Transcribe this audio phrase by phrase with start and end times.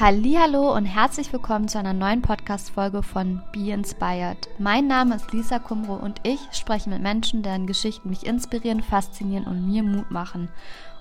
[0.00, 4.48] Hallo und herzlich willkommen zu einer neuen Podcast-Folge von Be Inspired.
[4.56, 9.44] Mein Name ist Lisa Kumro und ich spreche mit Menschen, deren Geschichten mich inspirieren, faszinieren
[9.48, 10.50] und mir Mut machen.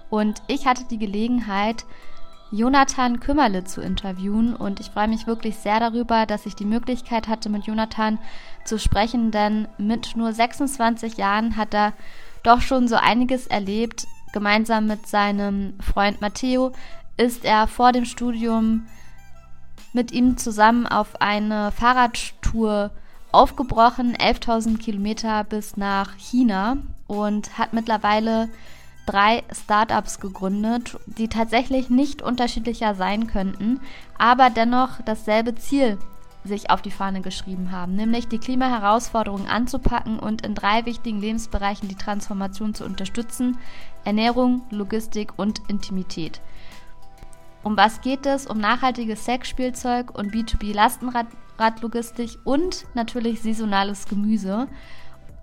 [0.09, 1.85] Und ich hatte die Gelegenheit,
[2.49, 7.27] Jonathan Kümmerle zu interviewen und ich freue mich wirklich sehr darüber, dass ich die Möglichkeit
[7.27, 8.17] hatte, mit Jonathan
[8.65, 11.93] zu sprechen, denn mit nur 26 Jahren hat er
[12.41, 14.07] doch schon so einiges erlebt.
[14.33, 16.73] Gemeinsam mit seinem Freund Matteo
[17.17, 18.87] ist er vor dem Studium
[19.93, 22.91] mit ihm zusammen auf eine Fahrradtour
[23.31, 28.49] aufgebrochen, 11.000 Kilometer bis nach China und hat mittlerweile
[29.05, 33.79] drei Startups gegründet, die tatsächlich nicht unterschiedlicher sein könnten,
[34.17, 35.97] aber dennoch dasselbe Ziel
[36.43, 41.89] sich auf die Fahne geschrieben haben, nämlich die Klimaherausforderungen anzupacken und in drei wichtigen Lebensbereichen
[41.89, 43.57] die Transformation zu unterstützen,
[44.05, 46.41] Ernährung, Logistik und Intimität.
[47.67, 48.47] Um was geht es?
[48.47, 54.69] Um nachhaltiges Sexspielzeug und B2B-Lastenradlogistik und natürlich saisonales Gemüse.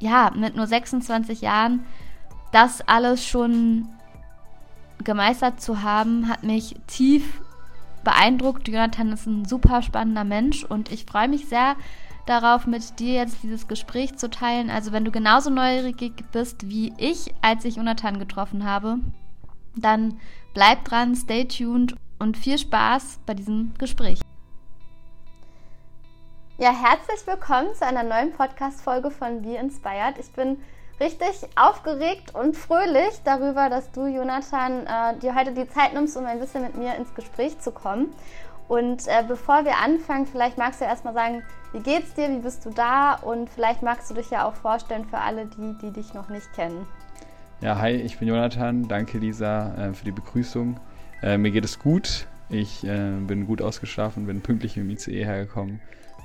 [0.00, 1.84] Ja, mit nur 26 Jahren
[2.50, 3.91] das alles schon
[5.05, 7.42] gemeistert zu haben, hat mich tief
[8.05, 8.69] beeindruckt.
[8.69, 11.77] Jonathan ist ein super spannender Mensch und ich freue mich sehr
[12.25, 14.70] darauf, mit dir jetzt dieses Gespräch zu teilen.
[14.70, 18.97] Also wenn du genauso neugierig bist wie ich, als ich Jonathan getroffen habe,
[19.77, 20.19] dann
[20.55, 24.20] bleib dran, stay tuned und viel Spaß bei diesem Gespräch.
[26.56, 30.19] Ja, herzlich willkommen zu einer neuen Podcast-Folge von Be Inspired.
[30.19, 30.59] Ich bin
[31.01, 36.25] richtig aufgeregt und fröhlich darüber, dass du, Jonathan, äh, dir heute die Zeit nimmst, um
[36.27, 38.12] ein bisschen mit mir ins Gespräch zu kommen.
[38.69, 42.65] Und äh, bevor wir anfangen, vielleicht magst du erstmal sagen, wie geht's dir, wie bist
[42.65, 46.15] du da und vielleicht magst du dich ja auch vorstellen für alle, die, die dich
[46.15, 46.87] noch nicht kennen.
[47.61, 48.88] Ja, hi, ich bin Jonathan.
[48.88, 50.78] Danke, Lisa, äh, für die Begrüßung.
[51.25, 52.27] Äh, mir geht es gut.
[52.51, 55.81] Ich äh, bin gut ausgeschlafen, bin pünktlich im ICE hergekommen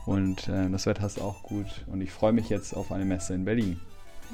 [0.05, 1.85] und äh, das Wetter ist auch gut.
[1.87, 3.79] Und ich freue mich jetzt auf eine Messe in Berlin.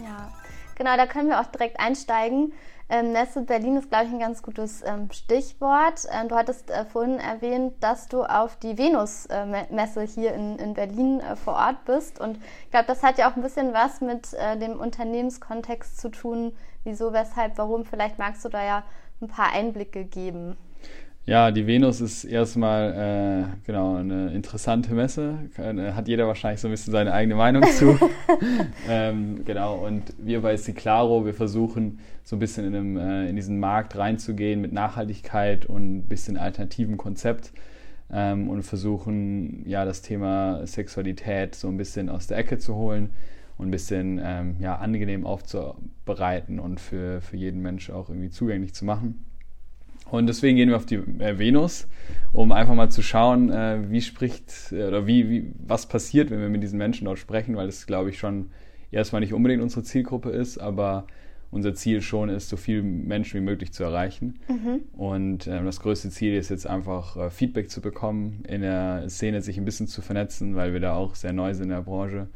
[0.03, 0.34] Ja,
[0.74, 2.52] genau, da können wir auch direkt einsteigen.
[2.90, 6.08] Ähm, Messe Berlin ist, glaube ich, ein ganz gutes ähm, Stichwort.
[6.12, 10.74] Ähm, du hattest äh, vorhin erwähnt, dass du auf die Venus-Messe äh, hier in, in
[10.74, 12.20] Berlin äh, vor Ort bist.
[12.20, 16.09] Und ich glaube, das hat ja auch ein bisschen was mit äh, dem Unternehmenskontext zu
[16.09, 16.56] tun.
[16.84, 17.86] Wieso, weshalb, warum?
[17.86, 18.84] Vielleicht magst du da ja
[19.22, 20.56] ein paar Einblicke geben.
[21.28, 25.40] Ja, die Venus ist erstmal äh, genau eine interessante Messe.
[25.58, 27.98] Äh, hat jeder wahrscheinlich so ein bisschen seine eigene Meinung zu.
[28.88, 33.36] ähm, genau, und wir bei Ciclaro, wir versuchen so ein bisschen in, einem, äh, in
[33.36, 37.53] diesen Markt reinzugehen mit Nachhaltigkeit und ein bisschen alternativen Konzept
[38.12, 43.09] ähm, und versuchen ja das Thema Sexualität so ein bisschen aus der Ecke zu holen
[43.57, 48.73] und ein bisschen ähm, ja, angenehm aufzubereiten und für, für jeden Mensch auch irgendwie zugänglich
[48.73, 49.25] zu machen.
[50.11, 51.88] Und deswegen gehen wir auf die äh, Venus,
[52.31, 56.39] um einfach mal zu schauen, äh, wie spricht äh, oder wie, wie, was passiert, wenn
[56.39, 58.51] wir mit diesen Menschen dort sprechen, weil das, glaube ich, schon
[58.91, 61.07] erstmal nicht unbedingt unsere Zielgruppe ist, aber
[61.49, 64.39] unser Ziel schon ist, so viele Menschen wie möglich zu erreichen.
[64.47, 64.81] Mhm.
[64.93, 69.41] Und äh, das größte Ziel ist jetzt einfach äh, Feedback zu bekommen, in der Szene
[69.41, 72.27] sich ein bisschen zu vernetzen, weil wir da auch sehr neu sind in der Branche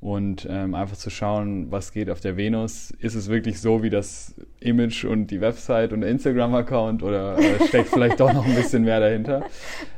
[0.00, 2.90] und ähm, einfach zu schauen, was geht auf der Venus.
[2.90, 7.66] Ist es wirklich so wie das Image und die Website und der Instagram-Account oder äh,
[7.66, 9.44] steckt vielleicht doch noch ein bisschen mehr dahinter?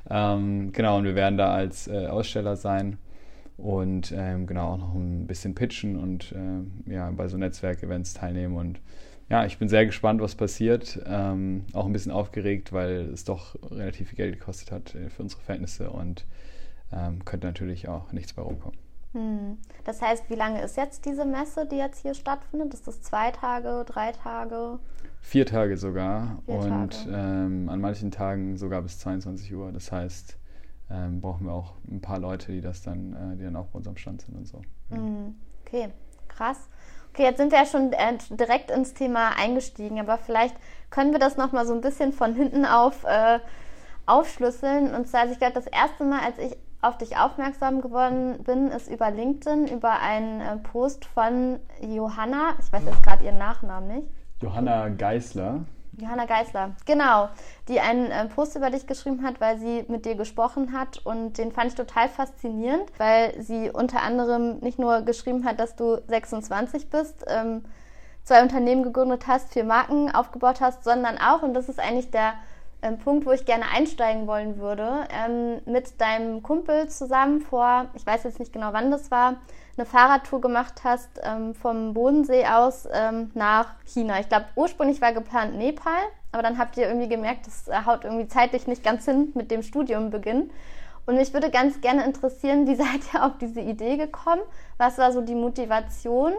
[0.09, 2.99] Ähm, genau, und wir werden da als äh, Aussteller sein
[3.57, 8.57] und ähm, genau auch noch ein bisschen pitchen und äh, ja, bei so Netzwerkevents teilnehmen
[8.57, 8.81] und
[9.31, 11.01] ja, ich bin sehr gespannt, was passiert.
[11.05, 15.23] Ähm, auch ein bisschen aufgeregt, weil es doch relativ viel Geld gekostet hat äh, für
[15.23, 16.25] unsere Verhältnisse und
[16.93, 18.88] ähm, könnte natürlich auch nichts bei rumkommen.
[19.13, 19.59] Hm.
[19.85, 22.75] Das heißt, wie lange ist jetzt diese Messe, die jetzt hier stattfindet?
[22.75, 24.79] Ist das zwei Tage, drei Tage?
[25.21, 27.11] Vier Tage sogar Vier und Tage.
[27.11, 29.73] Ähm, an manchen Tagen sogar bis 22 Uhr.
[29.73, 30.37] Das heißt,
[30.91, 33.79] ähm, brauchen wir auch ein paar Leute, die das dann, äh, die dann auch bei
[33.79, 34.61] unserem Stand sind und so.
[34.91, 35.35] Hm.
[35.67, 35.89] Okay,
[36.29, 36.69] krass.
[37.13, 40.55] Okay, jetzt sind wir ja schon äh, direkt ins Thema eingestiegen, aber vielleicht
[40.91, 43.41] können wir das nochmal so ein bisschen von hinten auf äh,
[44.07, 44.95] aufschlüsseln.
[44.95, 48.69] Und zwar, also ich glaube, das erste Mal, als ich auf dich aufmerksam geworden bin,
[48.69, 53.89] ist über LinkedIn, über einen äh, Post von Johanna, ich weiß jetzt gerade ihren Nachnamen
[53.89, 54.09] nicht.
[54.41, 55.65] Johanna Geisler.
[56.01, 57.29] Johanna Geisler, genau,
[57.67, 61.39] die einen äh, Post über dich geschrieben hat, weil sie mit dir gesprochen hat und
[61.39, 66.01] den fand ich total faszinierend, weil sie unter anderem nicht nur geschrieben hat, dass du
[66.07, 67.65] 26 bist, ähm,
[68.23, 72.35] zwei Unternehmen gegründet hast, vier Marken aufgebaut hast, sondern auch, und das ist eigentlich der
[72.83, 78.07] ähm, Punkt, wo ich gerne einsteigen wollen würde, ähm, mit deinem Kumpel zusammen vor, ich
[78.07, 79.37] weiß jetzt nicht genau wann das war,
[79.77, 84.19] eine Fahrradtour gemacht hast ähm, vom Bodensee aus ähm, nach China.
[84.21, 86.03] Ich glaube, ursprünglich war geplant Nepal,
[86.33, 89.63] aber dann habt ihr irgendwie gemerkt, das haut irgendwie zeitlich nicht ganz hin mit dem
[89.63, 90.51] Studiumbeginn.
[91.07, 94.43] Und mich würde ganz gerne interessieren, wie seid ihr auf diese Idee gekommen?
[94.77, 96.33] Was war so die Motivation?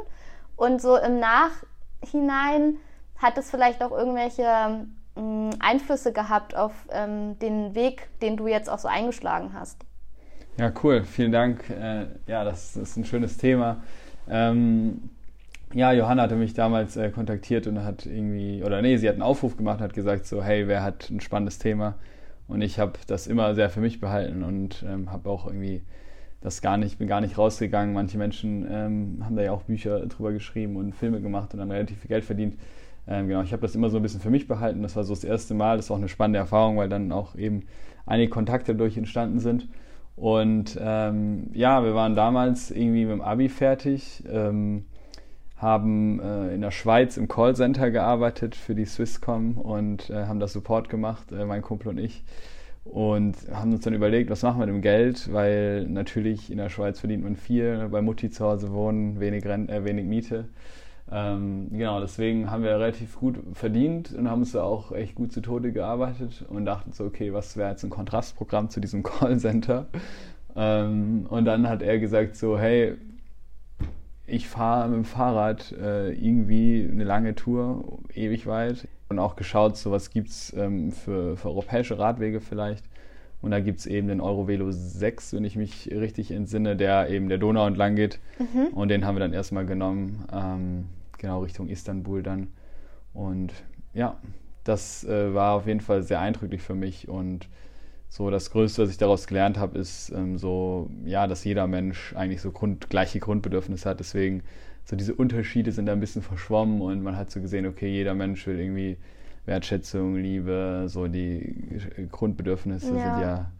[0.56, 2.77] Und so im Nachhinein
[3.18, 4.85] hat es vielleicht auch irgendwelche
[5.19, 9.86] ähm, Einflüsse gehabt auf ähm, den Weg, den du jetzt auch so eingeschlagen hast?
[10.57, 11.04] Ja, cool.
[11.04, 11.69] Vielen Dank.
[11.69, 13.83] Äh, ja, das, das, ist ein schönes Thema.
[14.30, 15.10] Ähm,
[15.74, 19.21] ja, Johanna hatte mich damals äh, kontaktiert und hat irgendwie, oder nee, sie hat einen
[19.21, 21.95] Aufruf gemacht hat gesagt so, hey, wer hat ein spannendes Thema?
[22.48, 25.83] Und ich habe das immer sehr für mich behalten und ähm, habe auch irgendwie
[26.42, 27.94] das gar nicht, bin gar nicht rausgegangen.
[27.94, 31.69] Manche Menschen ähm, haben da ja auch Bücher drüber geschrieben und Filme gemacht und dann
[31.71, 32.56] relativ viel Geld verdient.
[33.09, 34.83] Ähm, genau, ich habe das immer so ein bisschen für mich behalten.
[34.83, 35.77] Das war so das erste Mal.
[35.77, 37.63] Das war auch eine spannende Erfahrung, weil dann auch eben
[38.06, 39.67] einige Kontakte dadurch entstanden sind.
[40.15, 44.85] Und ähm, ja, wir waren damals irgendwie mit dem Abi fertig, ähm,
[45.57, 50.53] haben äh, in der Schweiz im Callcenter gearbeitet für die Swisscom und äh, haben das
[50.53, 52.23] Support gemacht, äh, mein Kumpel und ich.
[52.83, 56.69] Und haben uns dann überlegt, was machen wir mit dem Geld, weil natürlich in der
[56.69, 60.45] Schweiz verdient man viel, bei Mutti zu Hause wohnen, wenig, Rent äh, wenig Miete.
[61.11, 65.31] Ähm, genau, deswegen haben wir relativ gut verdient und haben uns da auch echt gut
[65.31, 69.88] zu Tode gearbeitet und dachten so, okay, was wäre jetzt ein Kontrastprogramm zu diesem Callcenter?
[70.56, 72.95] Ähm, und dann hat er gesagt so, hey,
[74.27, 78.88] ich fahre mit dem Fahrrad äh, irgendwie eine lange Tour, ewig weit.
[79.09, 82.85] Und auch geschaut, so was gibt es ähm, für, für, europäische Radwege vielleicht.
[83.41, 87.27] Und da gibt es eben den Eurovelo 6, wenn ich mich richtig entsinne, der eben
[87.27, 88.19] der Donau entlang geht.
[88.38, 88.67] Mhm.
[88.73, 90.85] Und den haben wir dann erstmal genommen, ähm,
[91.19, 92.48] genau Richtung Istanbul dann.
[93.13, 93.54] Und
[93.94, 94.18] ja,
[94.63, 97.48] das äh, war auf jeden Fall sehr eindrücklich für mich und
[98.12, 102.16] so das Größte, was ich daraus gelernt habe, ist ähm, so, ja, dass jeder Mensch
[102.16, 104.00] eigentlich so Grund, gleiche Grundbedürfnisse hat.
[104.00, 104.42] Deswegen
[104.83, 108.16] so diese Unterschiede sind da ein bisschen verschwommen und man hat so gesehen, okay, jeder
[108.16, 108.98] Mensch will irgendwie
[109.45, 111.56] Wertschätzung, Liebe, so die
[112.12, 113.13] Grundbedürfnisse ja.
[113.13, 113.51] sind ja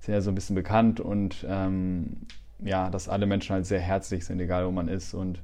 [0.00, 2.26] sind ja so ein bisschen bekannt und ähm,
[2.58, 5.42] ja, dass alle Menschen halt sehr herzlich sind, egal wo man ist und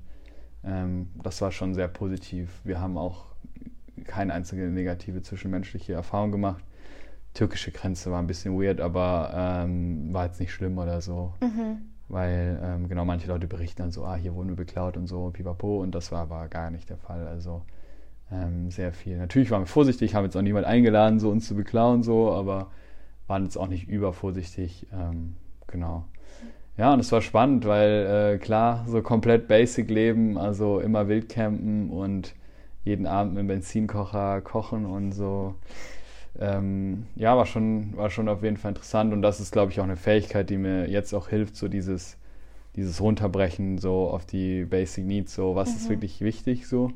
[0.67, 2.61] ähm, das war schon sehr positiv.
[2.65, 3.27] Wir haben auch
[4.05, 6.63] keine einzige negative zwischenmenschliche Erfahrung gemacht
[7.37, 11.35] türkische Grenze war ein bisschen weird, aber ähm, war jetzt nicht schlimm oder so.
[11.41, 11.83] Mhm.
[12.09, 15.31] Weil ähm, genau manche Leute berichten dann so, ah, hier wurden wir beklaut und so,
[15.31, 17.27] pipapo, und das war aber gar nicht der Fall.
[17.27, 17.63] Also
[18.33, 19.19] ähm, sehr viel.
[19.19, 22.71] Natürlich waren wir vorsichtig, haben jetzt auch niemand eingeladen, so uns zu beklauen, so, aber
[23.27, 24.87] waren jetzt auch nicht übervorsichtig.
[24.93, 25.37] Ähm,
[25.67, 26.05] genau.
[26.77, 31.91] Ja, und es war spannend, weil äh, klar, so komplett basic leben, also immer Wildcampen
[31.91, 32.35] und
[32.85, 35.55] jeden Abend mit dem Benzinkocher kochen und so
[36.41, 39.81] ähm, ja, war schon, war schon auf jeden Fall interessant und das ist, glaube ich,
[39.81, 42.19] auch eine Fähigkeit, die mir jetzt auch hilft, so dieses,
[42.77, 45.77] dieses Runterbrechen so auf die Basic Needs, so was mhm.
[45.77, 46.91] ist wirklich wichtig so.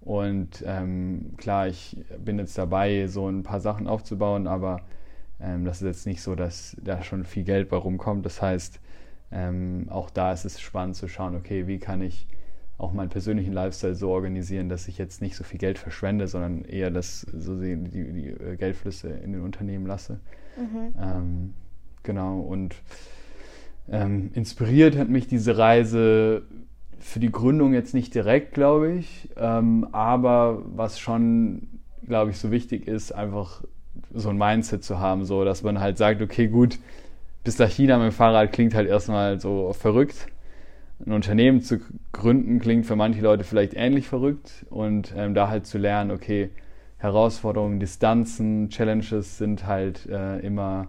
[0.00, 4.80] Und ähm, klar, ich bin jetzt dabei, so ein paar Sachen aufzubauen, aber
[5.40, 8.24] ähm, das ist jetzt nicht so, dass da schon viel Geld bei rumkommt.
[8.24, 8.80] Das heißt,
[9.30, 12.26] ähm, auch da ist es spannend zu schauen, okay, wie kann ich
[12.78, 16.64] auch meinen persönlichen Lifestyle so organisieren, dass ich jetzt nicht so viel Geld verschwende, sondern
[16.64, 20.20] eher das, so die, die, die äh, Geldflüsse in den Unternehmen lasse.
[20.56, 20.94] Mhm.
[21.00, 21.54] Ähm,
[22.04, 22.76] genau, und
[23.90, 26.42] ähm, inspiriert hat mich diese Reise
[27.00, 31.68] für die Gründung jetzt nicht direkt, glaube ich, ähm, aber was schon,
[32.06, 33.64] glaube ich, so wichtig ist, einfach
[34.14, 36.78] so ein Mindset zu haben, so dass man halt sagt, okay, gut,
[37.44, 40.28] bis nach China mit dem Fahrrad klingt halt erstmal so verrückt
[41.04, 41.78] ein Unternehmen zu
[42.12, 46.50] gründen klingt für manche Leute vielleicht ähnlich verrückt und ähm, da halt zu lernen, okay,
[46.96, 50.88] Herausforderungen, Distanzen, Challenges sind halt äh, immer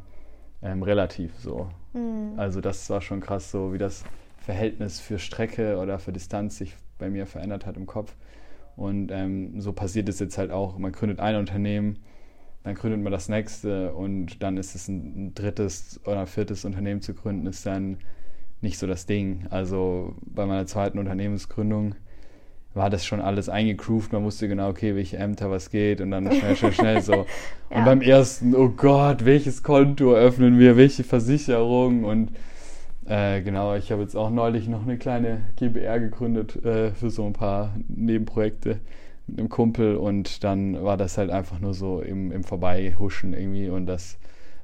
[0.64, 1.70] ähm, relativ so.
[1.94, 2.34] Mhm.
[2.38, 4.04] Also das war schon krass, so wie das
[4.38, 8.16] Verhältnis für Strecke oder für Distanz sich bei mir verändert hat im Kopf.
[8.76, 10.80] Und ähm, so passiert es jetzt halt auch.
[10.80, 12.00] Man gründet ein Unternehmen,
[12.64, 17.14] dann gründet man das nächste und dann ist es ein drittes oder viertes Unternehmen zu
[17.14, 17.98] gründen, ist dann
[18.62, 19.48] nicht so das Ding.
[19.50, 21.96] Also bei meiner zweiten Unternehmensgründung
[22.74, 24.14] war das schon alles eingegroovt.
[24.14, 27.14] Man wusste genau, okay, welche Ämter was geht und dann schnell, schnell, schnell so.
[27.72, 27.78] ja.
[27.78, 32.32] Und beim ersten, oh Gott, welches Konto öffnen wir, welche Versicherung und
[33.08, 37.26] äh, genau, ich habe jetzt auch neulich noch eine kleine GBR gegründet äh, für so
[37.26, 38.80] ein paar Nebenprojekte
[39.30, 43.70] mit einem Kumpel und dann war das halt einfach nur so im, im Vorbeihuschen irgendwie
[43.70, 44.18] und das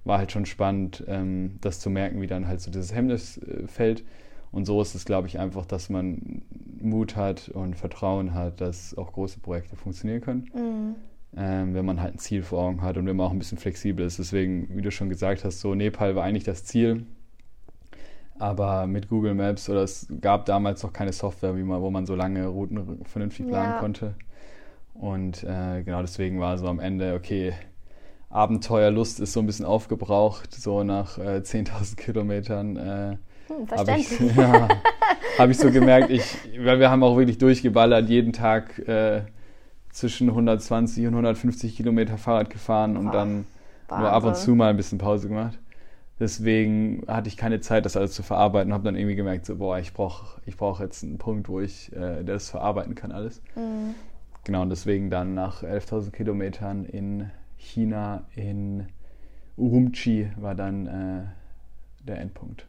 [0.05, 3.67] war halt schon spannend, ähm, das zu merken, wie dann halt so dieses Hemmnis äh,
[3.67, 4.03] fällt.
[4.51, 6.43] Und so ist es, glaube ich, einfach, dass man
[6.79, 10.50] Mut hat und Vertrauen hat, dass auch große Projekte funktionieren können.
[10.53, 10.95] Mhm.
[11.38, 13.57] Ähm, wenn man halt ein Ziel vor Augen hat und wenn man auch ein bisschen
[13.57, 14.19] flexibel ist.
[14.19, 17.05] Deswegen, wie du schon gesagt hast, so Nepal war eigentlich das Ziel.
[18.38, 22.05] Aber mit Google Maps oder es gab damals noch keine Software, wie man, wo man
[22.05, 23.79] so lange Routen vernünftig planen ja.
[23.79, 24.15] konnte.
[24.96, 27.54] Und äh, genau deswegen war so am Ende, okay,
[28.30, 32.78] Abenteuerlust ist so ein bisschen aufgebraucht, so nach äh, 10.000 Kilometern.
[32.78, 34.68] Äh, hm, habe ich, ja,
[35.38, 36.24] hab ich so gemerkt, ich,
[36.60, 39.22] weil wir haben auch wirklich durchgeballert, jeden Tag äh,
[39.92, 43.46] zwischen 120 und 150 Kilometer Fahrrad gefahren und Ach, dann
[43.90, 45.60] nur ab und zu mal ein bisschen Pause gemacht.
[46.20, 48.74] Deswegen hatte ich keine Zeit, das alles zu verarbeiten.
[48.74, 51.94] Habe dann irgendwie gemerkt, so, boah, ich brauche ich brauch jetzt einen Punkt, wo ich
[51.94, 53.42] äh, das verarbeiten kann alles.
[53.56, 53.96] Mhm.
[54.46, 58.88] Genau, und deswegen dann nach 11.000 Kilometern in China, in
[59.58, 62.68] Urumqi war dann äh, der Endpunkt.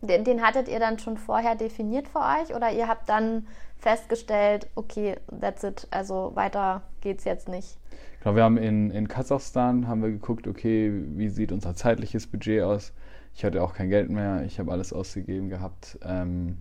[0.00, 3.46] Den, den, hattet ihr dann schon vorher definiert für euch oder ihr habt dann
[3.78, 7.78] festgestellt, okay, that's it, also weiter geht's jetzt nicht?
[8.22, 12.62] Genau, wir haben in, in Kasachstan haben wir geguckt, okay, wie sieht unser zeitliches Budget
[12.62, 12.94] aus?
[13.34, 15.98] Ich hatte auch kein Geld mehr, ich habe alles ausgegeben gehabt.
[16.02, 16.58] Ähm,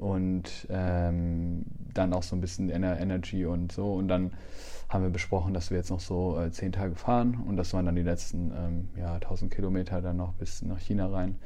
[0.00, 3.92] und ähm, dann auch so ein bisschen Energy und so.
[3.94, 4.32] Und dann
[4.88, 7.86] haben wir besprochen, dass wir jetzt noch so äh, zehn Tage fahren und das waren
[7.86, 11.36] dann die letzten ähm, ja, 1000 Kilometer dann noch bis nach China rein.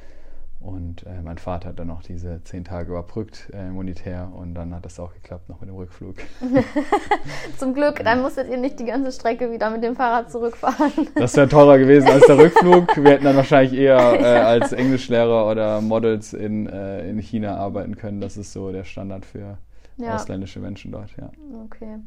[0.60, 4.74] Und äh, mein Vater hat dann noch diese zehn Tage überbrückt äh, monetär und dann
[4.74, 6.16] hat das auch geklappt, noch mit dem Rückflug.
[7.56, 11.08] Zum Glück, dann musstet ihr nicht die ganze Strecke wieder mit dem Fahrrad zurückfahren.
[11.14, 12.94] das wäre teurer gewesen als der Rückflug.
[13.02, 17.96] Wir hätten dann wahrscheinlich eher äh, als Englischlehrer oder Models in, äh, in China arbeiten
[17.96, 18.20] können.
[18.20, 19.56] Das ist so der Standard für
[19.96, 20.14] ja.
[20.14, 21.30] ausländische Menschen dort, ja.
[21.64, 22.00] Okay.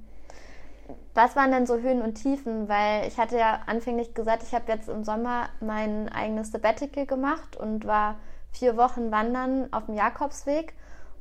[1.15, 2.69] Was waren denn so Höhen und Tiefen?
[2.69, 7.55] Weil ich hatte ja anfänglich gesagt, ich habe jetzt im Sommer mein eigenes Sabbatical gemacht
[7.55, 8.15] und war
[8.53, 10.74] vier Wochen Wandern auf dem Jakobsweg.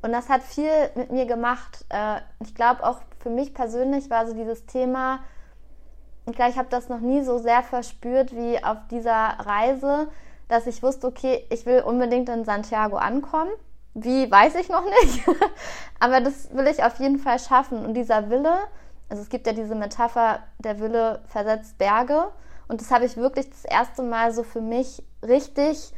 [0.02, 1.84] Und das hat viel mit mir gemacht.
[1.88, 5.20] Äh, ich glaube auch für mich persönlich war so dieses Thema,
[6.26, 10.08] ich glaube, ich habe das noch nie so sehr verspürt wie auf dieser Reise,
[10.48, 13.50] dass ich wusste, okay, ich will unbedingt in Santiago ankommen.
[13.94, 15.26] Wie, weiß ich noch nicht.
[16.00, 17.84] Aber das will ich auf jeden Fall schaffen.
[17.84, 18.54] Und dieser Wille,
[19.08, 22.28] also es gibt ja diese Metapher, der Wille versetzt Berge.
[22.68, 25.92] Und das habe ich wirklich das erste Mal so für mich richtig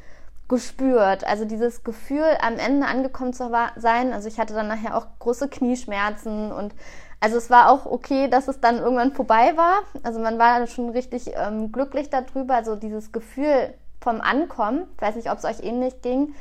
[0.48, 1.26] gespürt.
[1.26, 4.12] Also dieses Gefühl, am Ende angekommen zu sein.
[4.12, 6.74] Also ich hatte dann nachher auch große Knieschmerzen und
[7.20, 9.78] also es war auch okay, dass es dann irgendwann vorbei war.
[10.02, 12.54] Also man war schon richtig ähm, glücklich darüber.
[12.54, 16.34] Also dieses Gefühl vom Ankommen, ich weiß nicht, ob es euch ähnlich ging,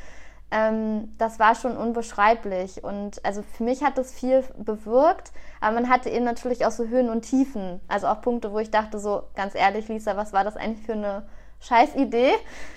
[0.50, 2.84] ähm, das war schon unbeschreiblich.
[2.84, 5.32] Und also für mich hat das viel bewirkt,
[5.62, 7.80] aber man hatte eben natürlich auch so Höhen und Tiefen.
[7.88, 10.92] Also auch Punkte, wo ich dachte, so ganz ehrlich, Lisa, was war das eigentlich für
[10.92, 11.24] eine
[11.66, 12.32] scheiß Idee.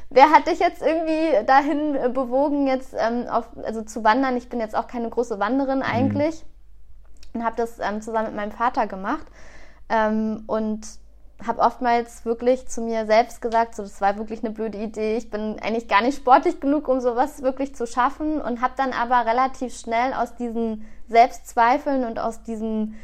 [0.10, 4.38] Wer hat dich jetzt irgendwie dahin äh, bewogen, jetzt ähm, auf, also zu wandern?
[4.38, 6.44] Ich bin jetzt auch keine große Wanderin eigentlich
[7.34, 7.40] mhm.
[7.42, 9.26] und habe das ähm, zusammen mit meinem Vater gemacht
[9.90, 10.88] ähm, und
[11.46, 15.18] habe oftmals wirklich zu mir selbst gesagt, so das war wirklich eine blöde Idee.
[15.18, 18.92] Ich bin eigentlich gar nicht sportlich genug, um sowas wirklich zu schaffen und habe dann
[18.92, 22.96] aber relativ schnell aus diesen Selbstzweifeln und aus diesen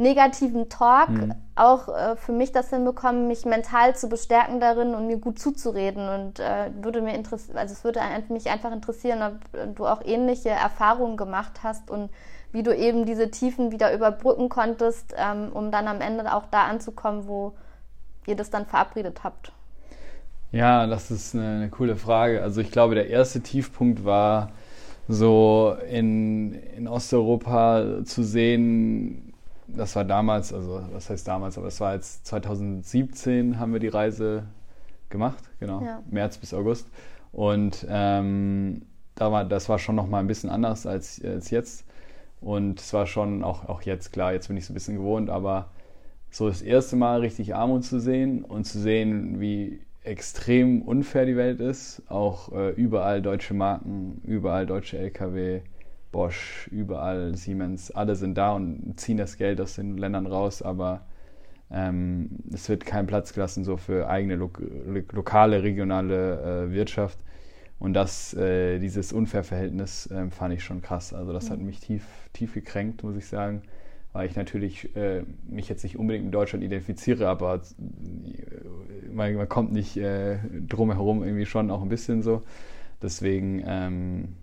[0.00, 1.34] negativen Talk mhm.
[1.54, 6.08] auch äh, für mich das hinbekommen, mich mental zu bestärken darin und mir gut zuzureden.
[6.08, 10.48] Und äh, würde mir interessieren, also es würde mich einfach interessieren, ob du auch ähnliche
[10.48, 12.10] Erfahrungen gemacht hast und
[12.52, 16.64] wie du eben diese Tiefen wieder überbrücken konntest, ähm, um dann am Ende auch da
[16.64, 17.52] anzukommen, wo
[18.26, 19.52] ihr das dann verabredet habt.
[20.50, 22.42] Ja, das ist eine, eine coole Frage.
[22.42, 24.50] Also ich glaube, der erste Tiefpunkt war
[25.06, 29.29] so in, in Osteuropa zu sehen,
[29.76, 33.88] das war damals, also was heißt damals, aber das war jetzt 2017 haben wir die
[33.88, 34.44] Reise
[35.08, 36.02] gemacht, genau, ja.
[36.10, 36.88] März bis August.
[37.32, 38.82] Und ähm,
[39.14, 41.84] da war, das war schon nochmal ein bisschen anders als, als jetzt.
[42.40, 45.28] Und es war schon auch, auch jetzt, klar, jetzt bin ich so ein bisschen gewohnt,
[45.28, 45.70] aber
[46.30, 51.36] so das erste Mal richtig Armut zu sehen und zu sehen, wie extrem unfair die
[51.36, 52.02] Welt ist.
[52.08, 55.60] Auch äh, überall deutsche Marken, überall deutsche LKW,
[56.12, 61.02] Bosch, überall Siemens, alle sind da und ziehen das Geld aus den Ländern raus, aber
[61.70, 64.50] ähm, es wird kein Platz gelassen so für eigene lo
[65.12, 67.18] lokale, regionale äh, Wirtschaft.
[67.78, 71.14] Und das, äh, dieses Unfairverhältnis äh, fand ich schon krass.
[71.14, 71.52] Also das mhm.
[71.52, 73.62] hat mich tief, tief gekränkt, muss ich sagen,
[74.12, 79.48] weil ich natürlich äh, mich jetzt nicht unbedingt in Deutschland identifiziere, aber äh, man, man
[79.48, 80.38] kommt nicht äh,
[80.68, 82.42] drum herum irgendwie schon auch ein bisschen so.
[83.00, 84.34] Deswegen ähm,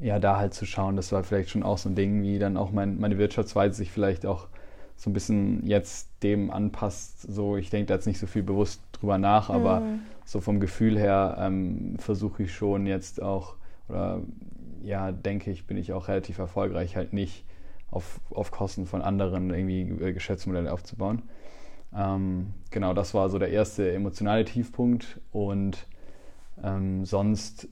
[0.00, 2.56] ja, da halt zu schauen, das war vielleicht schon auch so ein Ding, wie dann
[2.56, 4.48] auch mein, meine Wirtschaftsweise sich vielleicht auch
[4.96, 7.22] so ein bisschen jetzt dem anpasst.
[7.22, 10.00] So, ich denke da jetzt nicht so viel bewusst drüber nach, aber mhm.
[10.24, 13.56] so vom Gefühl her ähm, versuche ich schon jetzt auch,
[13.88, 14.20] oder
[14.82, 17.44] ja, denke ich, bin ich auch relativ erfolgreich, halt nicht
[17.90, 21.22] auf, auf Kosten von anderen irgendwie äh, Geschäftsmodelle aufzubauen.
[21.96, 25.86] Ähm, genau, das war so der erste emotionale Tiefpunkt und
[26.62, 27.68] ähm, sonst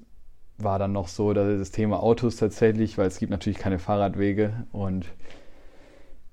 [0.59, 4.53] war dann noch so dass das Thema Autos tatsächlich, weil es gibt natürlich keine Fahrradwege
[4.73, 5.07] und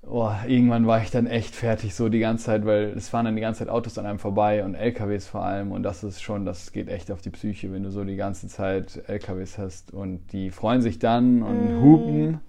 [0.02, 3.36] oh, irgendwann war ich dann echt fertig so die ganze Zeit, weil es fahren dann
[3.36, 6.44] die ganze Zeit Autos an einem vorbei und LKWs vor allem und das ist schon,
[6.44, 10.32] das geht echt auf die Psyche, wenn du so die ganze Zeit LKWs hast und
[10.32, 11.82] die freuen sich dann und mm.
[11.82, 12.40] hupen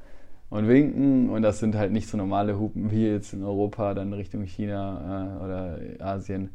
[0.50, 4.14] und winken und das sind halt nicht so normale Hupen wie jetzt in Europa, dann
[4.14, 6.50] Richtung China äh, oder Asien,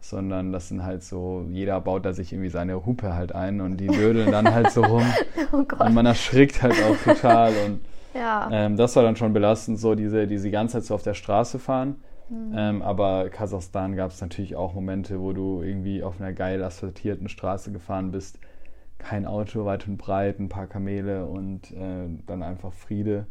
[0.00, 3.78] sondern das sind halt so, jeder baut da sich irgendwie seine Hupe halt ein und
[3.78, 5.04] die dödeln dann halt so rum
[5.52, 7.80] oh und man erschrickt halt auch total und
[8.14, 8.48] ja.
[8.50, 11.58] ähm, das war dann schon belastend, so diese, diese ganze Zeit so auf der Straße
[11.58, 11.96] fahren.
[12.30, 12.54] Mhm.
[12.54, 17.28] Ähm, aber Kasachstan gab es natürlich auch Momente, wo du irgendwie auf einer geil asphaltierten
[17.28, 18.38] Straße gefahren bist
[18.98, 23.26] kein Auto weit und breit, ein paar Kamele und äh, dann einfach Friede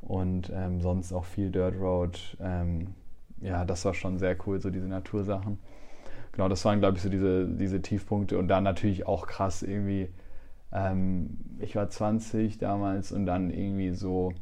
[0.00, 2.36] und ähm, sonst auch viel Dirt Road.
[2.40, 2.94] Ähm,
[3.40, 5.58] ja, das war schon sehr cool, so diese Natursachen.
[6.38, 10.08] Genau, das waren, glaube ich, so diese, diese Tiefpunkte und dann natürlich auch krass irgendwie.
[10.72, 14.32] Ähm, ich war 20 damals und dann irgendwie so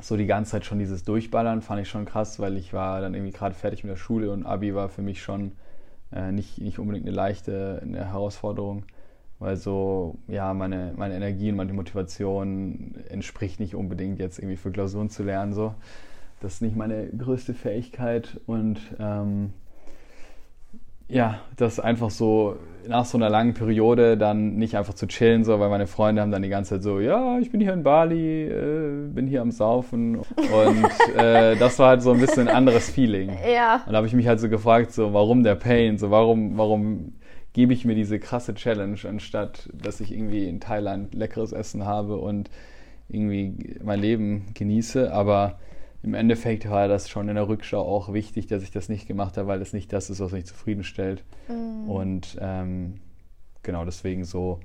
[0.00, 3.12] so die ganze Zeit schon dieses Durchballern fand ich schon krass, weil ich war dann
[3.12, 5.52] irgendwie gerade fertig mit der Schule und Abi war für mich schon
[6.12, 8.84] äh, nicht, nicht unbedingt eine leichte eine Herausforderung
[9.40, 14.72] weil so, ja, meine, meine Energie und meine Motivation entspricht nicht unbedingt jetzt irgendwie für
[14.72, 15.74] Klausuren zu lernen, so.
[16.40, 19.52] Das ist nicht meine größte Fähigkeit und ähm,
[21.08, 25.60] ja, das einfach so nach so einer langen Periode dann nicht einfach zu chillen, so,
[25.60, 28.46] weil meine Freunde haben dann die ganze Zeit so, ja, ich bin hier in Bali,
[28.46, 32.90] äh, bin hier am Saufen und äh, das war halt so ein bisschen ein anderes
[32.90, 33.30] Feeling.
[33.48, 33.82] Ja.
[33.86, 37.14] Und da habe ich mich halt so gefragt, so, warum der Pain, so, warum, warum
[37.54, 42.18] gebe ich mir diese krasse Challenge, anstatt dass ich irgendwie in Thailand leckeres Essen habe
[42.18, 42.50] und
[43.08, 45.12] irgendwie mein Leben genieße.
[45.12, 45.58] Aber
[46.08, 49.36] im Endeffekt war das schon in der Rückschau auch wichtig, dass ich das nicht gemacht
[49.36, 51.22] habe, weil es nicht das ist, was mich zufriedenstellt.
[51.48, 51.90] Mhm.
[51.90, 52.94] Und ähm,
[53.62, 54.58] genau deswegen so,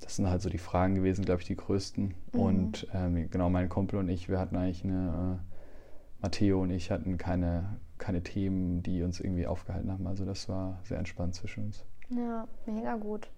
[0.00, 2.14] das sind halt so die Fragen gewesen, glaube ich, die größten.
[2.32, 2.40] Mhm.
[2.40, 6.90] Und ähm, genau, mein Kumpel und ich, wir hatten eigentlich eine, äh, Matteo und ich
[6.90, 10.06] hatten keine, keine Themen, die uns irgendwie aufgehalten haben.
[10.06, 11.84] Also das war sehr entspannt zwischen uns.
[12.08, 13.28] Ja, mega gut.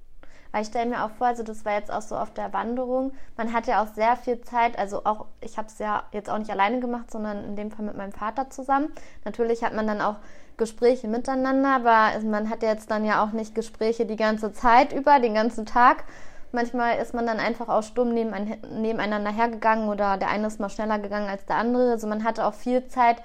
[0.53, 3.13] Weil ich stelle mir auch vor, also das war jetzt auch so auf der Wanderung,
[3.37, 6.39] man hat ja auch sehr viel Zeit, also auch, ich habe es ja jetzt auch
[6.39, 8.93] nicht alleine gemacht, sondern in dem Fall mit meinem Vater zusammen.
[9.25, 10.17] Natürlich hat man dann auch
[10.57, 15.21] Gespräche miteinander, aber man hat jetzt dann ja auch nicht Gespräche die ganze Zeit über,
[15.21, 16.05] den ganzen Tag.
[16.51, 20.99] Manchmal ist man dann einfach auch stumm nebeneinander hergegangen oder der eine ist mal schneller
[20.99, 21.93] gegangen als der andere.
[21.93, 23.19] Also man hatte auch viel Zeit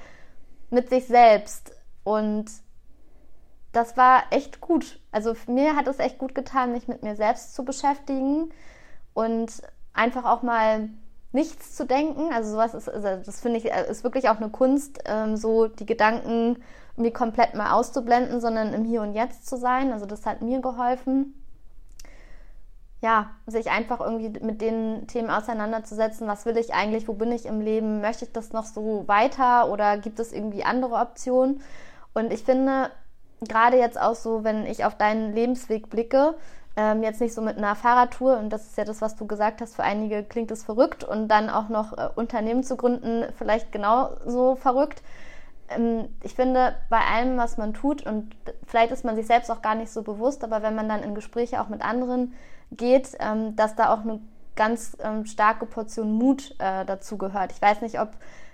[0.70, 1.72] mit sich selbst
[2.04, 2.52] und
[3.74, 5.00] das war echt gut.
[5.12, 8.52] Also mir hat es echt gut getan, mich mit mir selbst zu beschäftigen
[9.14, 9.52] und
[9.94, 10.90] einfach auch mal
[11.32, 12.32] nichts zu denken.
[12.32, 15.68] Also sowas ist, also das finde ich, äh, ist wirklich auch eine Kunst, ähm, so
[15.68, 16.64] die Gedanken
[16.96, 19.92] irgendwie komplett mal auszublenden, sondern im Hier und Jetzt zu sein.
[19.92, 21.34] Also das hat mir geholfen.
[23.02, 26.28] Ja, sich einfach irgendwie mit den Themen auseinanderzusetzen.
[26.28, 27.08] Was will ich eigentlich?
[27.08, 28.02] Wo bin ich im Leben?
[28.02, 31.62] Möchte ich das noch so weiter oder gibt es irgendwie andere Optionen?
[32.14, 32.92] Und ich finde,
[33.50, 36.36] gerade jetzt auch so, wenn ich auf deinen Lebensweg blicke,
[36.76, 39.62] ähm, jetzt nicht so mit einer Fahrradtour, und das ist ja das, was du gesagt
[39.62, 43.72] hast, für einige klingt es verrückt und dann auch noch äh, Unternehmen zu gründen, vielleicht
[43.72, 45.04] genauso verrückt.
[45.70, 49.62] Ähm, ich finde, bei allem, was man tut, und vielleicht ist man sich selbst auch
[49.62, 52.34] gar nicht so bewusst, aber wenn man dann in Gespräche auch mit anderen
[52.72, 54.20] geht, ähm, dass da auch eine
[54.56, 57.52] ganz ähm, starke Portion Mut äh, dazu gehört.
[57.52, 58.10] Ich weiß nicht, ob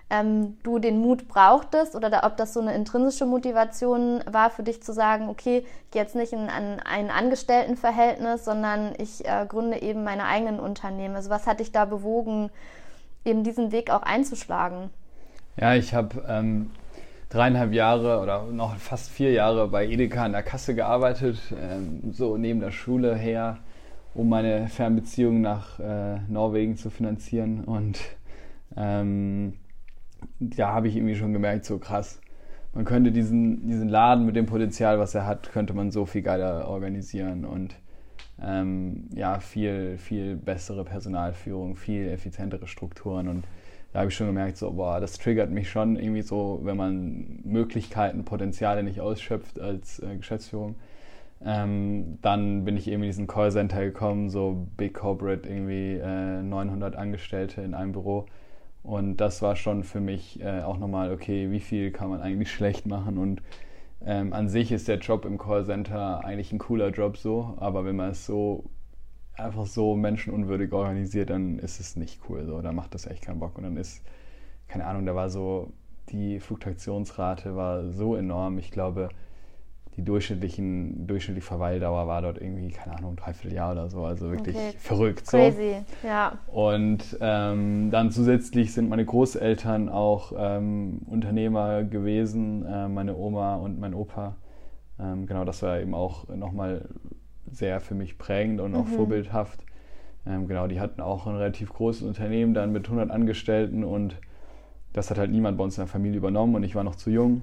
[0.09, 4.63] ähm, du den Mut brauchtest oder da, ob das so eine intrinsische Motivation war für
[4.63, 9.45] dich zu sagen, okay, ich gehe jetzt nicht in ein, ein Angestelltenverhältnis, sondern ich äh,
[9.47, 11.15] gründe eben meine eigenen Unternehmen.
[11.15, 12.49] Also was hat dich da bewogen,
[13.23, 14.89] eben diesen Weg auch einzuschlagen?
[15.57, 16.71] Ja, ich habe ähm,
[17.29, 22.35] dreieinhalb Jahre oder noch fast vier Jahre bei Edeka in der Kasse gearbeitet, ähm, so
[22.37, 23.57] neben der Schule her,
[24.15, 27.99] um meine Fernbeziehung nach äh, Norwegen zu finanzieren und
[28.75, 29.53] ähm,
[30.39, 32.19] da habe ich irgendwie schon gemerkt, so krass,
[32.73, 36.21] man könnte diesen, diesen Laden mit dem Potenzial, was er hat, könnte man so viel
[36.21, 37.75] geiler organisieren und
[38.41, 43.45] ähm, ja, viel, viel bessere Personalführung, viel effizientere Strukturen und
[43.91, 47.39] da habe ich schon gemerkt, so, boah, das triggert mich schon irgendwie so, wenn man
[47.43, 50.75] Möglichkeiten, Potenziale nicht ausschöpft als äh, Geschäftsführung.
[51.43, 56.95] Ähm, dann bin ich eben in diesen Callcenter gekommen, so Big Corporate, irgendwie äh, 900
[56.95, 58.25] Angestellte in einem Büro.
[58.83, 62.51] Und das war schon für mich äh, auch nochmal, okay, wie viel kann man eigentlich
[62.53, 63.17] schlecht machen?
[63.17, 63.41] Und
[64.05, 67.95] ähm, an sich ist der Job im Callcenter eigentlich ein cooler Job so, aber wenn
[67.97, 68.69] man es so
[69.35, 72.61] einfach so menschenunwürdig organisiert, dann ist es nicht cool so.
[72.61, 73.57] Da macht das echt keinen Bock.
[73.57, 74.03] Und dann ist,
[74.67, 75.71] keine Ahnung, da war so,
[76.09, 78.57] die Fluktuationsrate war so enorm.
[78.57, 79.09] Ich glaube,
[79.97, 84.05] die durchschnittlichen, durchschnittliche Verweildauer war dort irgendwie, keine Ahnung, dreiviertel Jahr oder so.
[84.05, 84.73] Also wirklich okay.
[84.77, 85.27] verrückt.
[85.27, 86.07] Crazy, so.
[86.07, 86.37] ja.
[86.47, 93.79] Und ähm, dann zusätzlich sind meine Großeltern auch ähm, Unternehmer gewesen, äh, meine Oma und
[93.79, 94.35] mein Opa.
[94.99, 96.85] Ähm, genau, das war eben auch nochmal
[97.51, 98.95] sehr für mich prägend und auch mhm.
[98.95, 99.65] vorbildhaft.
[100.25, 104.17] Ähm, genau, die hatten auch ein relativ großes Unternehmen dann mit 100 Angestellten und
[104.93, 107.09] das hat halt niemand bei uns in der Familie übernommen und ich war noch zu
[107.09, 107.41] jung.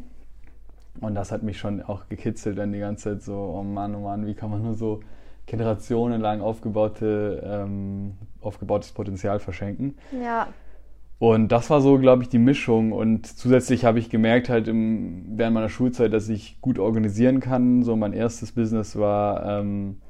[1.00, 4.00] Und das hat mich schon auch gekitzelt dann die ganze Zeit so, oh Mann, oh
[4.00, 5.00] Mann, wie kann man nur so
[5.46, 9.96] generationenlang aufgebaute, ähm, aufgebautes Potenzial verschenken.
[10.22, 10.48] Ja.
[11.18, 12.92] Und das war so, glaube ich, die Mischung.
[12.92, 17.82] Und zusätzlich habe ich gemerkt halt im, während meiner Schulzeit, dass ich gut organisieren kann.
[17.85, 20.00] So mein erstes Business war ähm,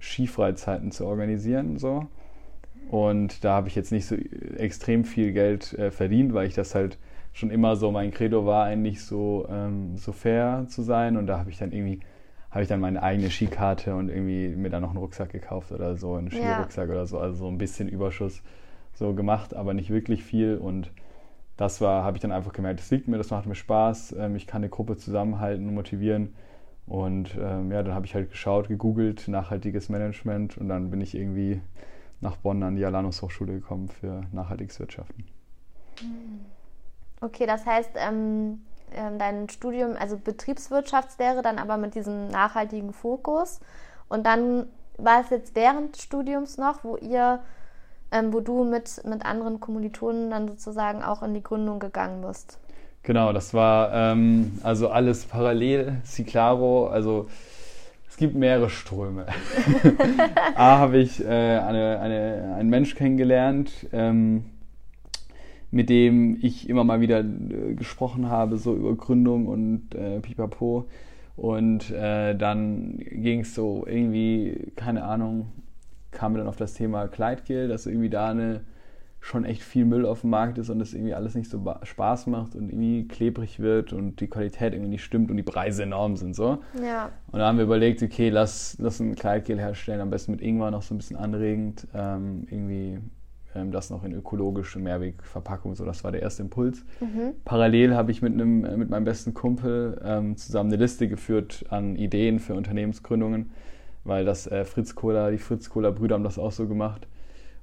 [0.00, 1.78] Skifreizeiten zu organisieren.
[1.78, 2.06] So.
[2.90, 6.74] Und da habe ich jetzt nicht so extrem viel Geld äh, verdient, weil ich das
[6.74, 6.98] halt
[7.32, 11.16] schon immer so, mein Credo war eigentlich so, ähm, so fair zu sein.
[11.16, 12.00] Und da habe ich dann irgendwie,
[12.50, 15.96] habe ich dann meine eigene Skikarte und irgendwie mir dann noch einen Rucksack gekauft oder
[15.96, 16.94] so, einen Skirucksack ja.
[16.94, 17.18] oder so.
[17.18, 18.42] Also so ein bisschen Überschuss
[18.94, 20.56] so gemacht, aber nicht wirklich viel.
[20.56, 20.90] Und
[21.56, 24.16] das war, habe ich dann einfach gemerkt, das liegt mir, das macht mir Spaß.
[24.18, 26.34] Ähm, ich kann eine Gruppe zusammenhalten und motivieren.
[26.86, 31.14] Und ähm, ja, dann habe ich halt geschaut, gegoogelt, nachhaltiges Management und dann bin ich
[31.14, 31.60] irgendwie
[32.20, 35.24] nach Bonn an die Alanus Hochschule gekommen für nachhaltiges Wirtschaften.
[37.20, 38.62] Okay, das heißt, ähm,
[38.94, 43.60] ähm, dein Studium, also Betriebswirtschaftslehre, dann aber mit diesem nachhaltigen Fokus.
[44.08, 47.40] Und dann war es jetzt während des Studiums noch, wo ihr,
[48.10, 52.58] ähm, wo du mit, mit anderen Kommilitonen dann sozusagen auch in die Gründung gegangen bist.
[53.02, 57.28] Genau, das war ähm, also alles parallel, Ciclaro, also
[58.08, 59.26] es gibt mehrere Ströme.
[60.54, 64.44] A habe ich äh, eine, eine, einen Mensch kennengelernt, ähm,
[65.70, 70.86] mit dem ich immer mal wieder äh, gesprochen habe, so über Gründung und äh, Pipapo.
[71.36, 75.52] Und äh, dann ging es so irgendwie, keine Ahnung,
[76.10, 78.62] kam dann auf das Thema Kleidgel, dass irgendwie da eine
[79.20, 82.26] schon echt viel Müll auf dem Markt ist und das irgendwie alles nicht so Spaß
[82.26, 86.16] macht und irgendwie klebrig wird und die Qualität irgendwie nicht stimmt und die Preise enorm
[86.16, 86.58] sind so.
[86.82, 87.10] Ja.
[87.30, 90.70] Und da haben wir überlegt, okay, lass, lass ein Kleidgel herstellen, am besten mit Ingwer
[90.70, 92.98] noch so ein bisschen anregend, ähm, irgendwie
[93.70, 96.84] das noch in ökologische Mehrwegverpackung, so das war der erste Impuls.
[97.00, 97.34] Mhm.
[97.44, 101.64] Parallel habe ich mit, einem, äh, mit meinem besten Kumpel ähm, zusammen eine Liste geführt
[101.68, 103.50] an Ideen für Unternehmensgründungen,
[104.04, 107.06] weil das äh, Fritz Kohler, die Fritz Kohler Brüder haben das auch so gemacht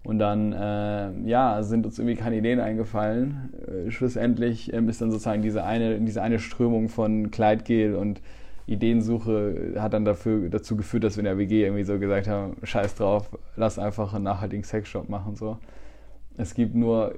[0.07, 3.51] und dann, äh, ja, sind uns irgendwie keine Ideen eingefallen.
[3.67, 8.21] Äh, schlussendlich ähm, ist dann sozusagen diese eine, diese eine Strömung von Kleidgel und
[8.67, 12.57] Ideensuche hat dann dafür, dazu geführt, dass wir in der WG irgendwie so gesagt haben,
[12.63, 15.35] scheiß drauf, lass einfach einen nachhaltigen Sexshop machen.
[15.35, 15.57] So.
[16.37, 17.15] Es gibt nur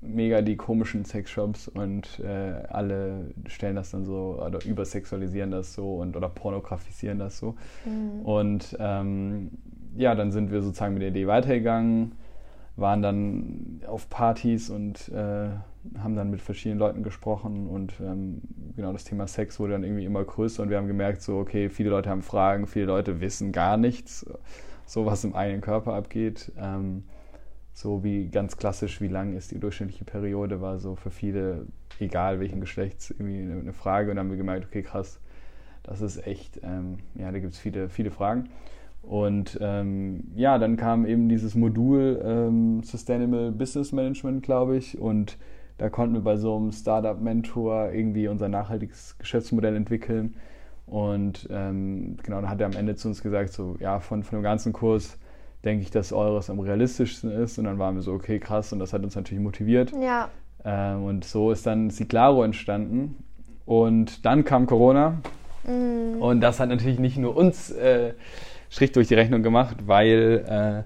[0.00, 5.96] mega die komischen Sexshops und äh, alle stellen das dann so oder übersexualisieren das so
[5.96, 7.56] und oder pornografisieren das so.
[7.84, 8.20] Mhm.
[8.24, 9.50] Und ähm,
[9.96, 12.12] ja, dann sind wir sozusagen mit der Idee weitergegangen
[12.76, 15.48] waren dann auf Partys und äh,
[15.98, 18.40] haben dann mit verschiedenen Leuten gesprochen und ähm,
[18.76, 21.68] genau das Thema Sex wurde dann irgendwie immer größer und wir haben gemerkt, so okay,
[21.68, 24.26] viele Leute haben Fragen, viele Leute wissen gar nichts,
[24.86, 26.52] so was im eigenen Körper abgeht.
[26.58, 27.04] Ähm,
[27.74, 31.66] so wie ganz klassisch, wie lang ist die durchschnittliche Periode, war so für viele,
[31.98, 35.20] egal welchen Geschlechts, irgendwie eine Frage und dann haben wir gemerkt, okay, krass,
[35.82, 38.48] das ist echt, ähm, ja, da gibt es viele, viele Fragen.
[39.02, 44.98] Und ähm, ja, dann kam eben dieses Modul ähm, Sustainable Business Management, glaube ich.
[44.98, 45.36] Und
[45.78, 50.34] da konnten wir bei so einem Startup-Mentor irgendwie unser nachhaltiges Geschäftsmodell entwickeln.
[50.86, 54.38] Und ähm, genau, dann hat er am Ende zu uns gesagt, so, ja, von, von
[54.38, 55.18] dem ganzen Kurs
[55.64, 57.58] denke ich, dass eures am realistischsten ist.
[57.58, 58.72] Und dann waren wir so, okay, krass.
[58.72, 59.92] Und das hat uns natürlich motiviert.
[60.00, 60.28] Ja.
[60.64, 63.16] Ähm, und so ist dann Ciclaro entstanden.
[63.64, 65.20] Und dann kam Corona.
[65.66, 66.20] Mhm.
[66.20, 67.70] Und das hat natürlich nicht nur uns...
[67.70, 68.14] Äh,
[68.74, 70.82] Strich durch die Rechnung gemacht, weil äh,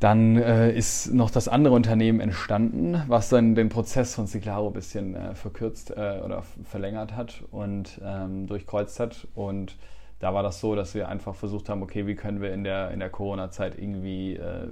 [0.00, 4.72] dann äh, ist noch das andere Unternehmen entstanden, was dann den Prozess von Ciclaro ein
[4.74, 9.26] bisschen äh, verkürzt äh, oder verlängert hat und ähm, durchkreuzt hat.
[9.34, 9.76] Und
[10.18, 12.90] da war das so, dass wir einfach versucht haben, okay, wie können wir in der,
[12.90, 14.68] in der Corona-Zeit irgendwie, äh,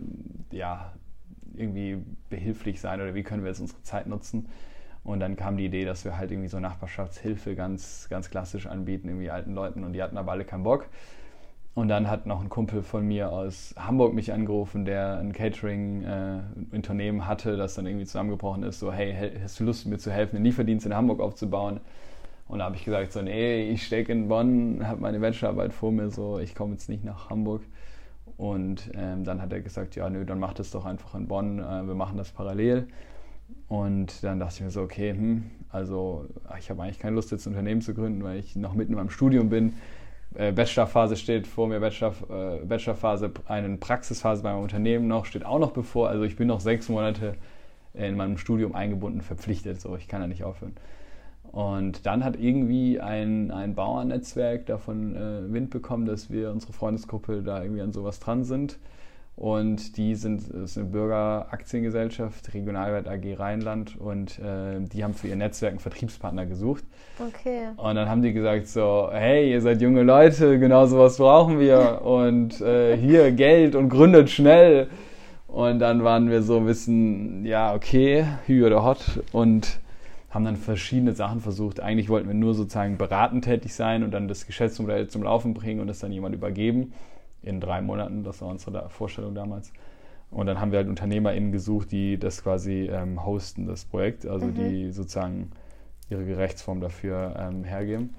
[0.51, 0.93] ja,
[1.55, 4.49] irgendwie behilflich sein oder wie können wir jetzt unsere Zeit nutzen.
[5.05, 9.09] Und dann kam die Idee, dass wir halt irgendwie so Nachbarschaftshilfe ganz, ganz klassisch anbieten,
[9.09, 10.89] irgendwie alten Leuten und die hatten aber alle keinen Bock.
[11.75, 17.19] Und dann hat noch ein Kumpel von mir aus Hamburg mich angerufen, der ein Catering-Unternehmen
[17.19, 18.79] äh, hatte, das dann irgendwie zusammengebrochen ist.
[18.79, 21.81] So, hey, hast du Lust, mir zu helfen, einen Lieferdienst in Hamburg aufzubauen?
[22.47, 25.91] Und da habe ich gesagt, so, nee, ich stecke in Bonn, habe meine Bachelorarbeit vor
[25.91, 27.63] mir, so, ich komme jetzt nicht nach Hamburg.
[28.37, 31.59] Und ähm, dann hat er gesagt, ja, nö, dann mach das doch einfach in Bonn,
[31.59, 32.87] äh, wir machen das parallel.
[33.69, 36.27] Und dann dachte ich mir so, okay, hm, also
[36.59, 38.99] ich habe eigentlich keine Lust, jetzt ein Unternehmen zu gründen, weil ich noch mitten in
[38.99, 39.75] meinem Studium bin.
[40.35, 45.59] Äh, Bachelorphase steht vor mir, Bachelor, äh, Bachelorphase, eine Praxisphase beim Unternehmen noch, steht auch
[45.59, 46.09] noch bevor.
[46.09, 47.35] Also ich bin noch sechs Monate
[47.95, 49.81] in meinem Studium eingebunden, verpflichtet.
[49.81, 50.75] So, ich kann da nicht aufhören.
[51.53, 57.43] Und dann hat irgendwie ein, ein Bauernnetzwerk davon äh, Wind bekommen, dass wir, unsere Freundesgruppe,
[57.43, 58.79] da irgendwie an sowas dran sind.
[59.37, 63.97] Und die sind, ist eine Bürgeraktiengesellschaft, Regionalwert AG Rheinland.
[63.99, 66.85] Und äh, die haben für ihr Netzwerk einen Vertriebspartner gesucht.
[67.19, 67.69] Okay.
[67.77, 72.03] Und dann haben die gesagt so, hey, ihr seid junge Leute, genau sowas brauchen wir.
[72.03, 74.89] Und äh, hier Geld und gründet schnell.
[75.49, 79.21] Und dann waren wir so ein bisschen, ja, okay, Hü oder Hot.
[79.33, 79.81] Und
[80.31, 81.81] haben dann verschiedene Sachen versucht.
[81.81, 85.81] Eigentlich wollten wir nur sozusagen beratend tätig sein und dann das Geschäftsmodell zum Laufen bringen
[85.81, 86.93] und das dann jemand übergeben
[87.45, 88.25] in drei Monaten.
[88.25, 89.73] Das war unsere Vorstellung damals.
[90.31, 94.47] Und dann haben wir halt UnternehmerInnen gesucht, die das quasi ähm, hosten, das Projekt, also
[94.47, 94.55] mhm.
[94.55, 95.53] die sozusagen
[96.11, 98.15] ihre Rechtsform dafür ähm, hergeben.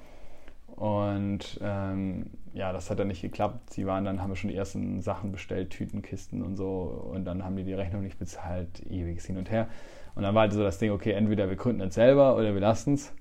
[0.75, 3.71] Und ähm, ja, das hat dann nicht geklappt.
[3.71, 7.09] Sie waren dann, haben wir schon die ersten Sachen bestellt, Tüten, Kisten und so.
[7.13, 9.67] Und dann haben die die Rechnung nicht bezahlt, ewiges hin und her.
[10.15, 12.61] Und dann war halt so das Ding, okay, entweder wir gründen es selber oder wir
[12.61, 13.13] lassen es.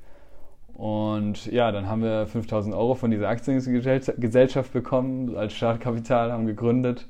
[0.75, 7.07] Und ja, dann haben wir 5000 Euro von dieser Aktiengesellschaft bekommen als Startkapital, haben gegründet.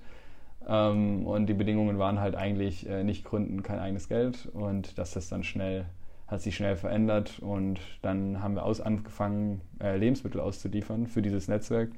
[0.69, 4.47] Ähm, und die Bedingungen waren halt eigentlich äh, nicht gründen, kein eigenes Geld.
[4.53, 5.87] Und das ist dann schnell,
[6.27, 7.39] hat sich schnell verändert.
[7.41, 11.91] Und dann haben wir aus angefangen, äh, Lebensmittel auszuliefern für dieses Netzwerk.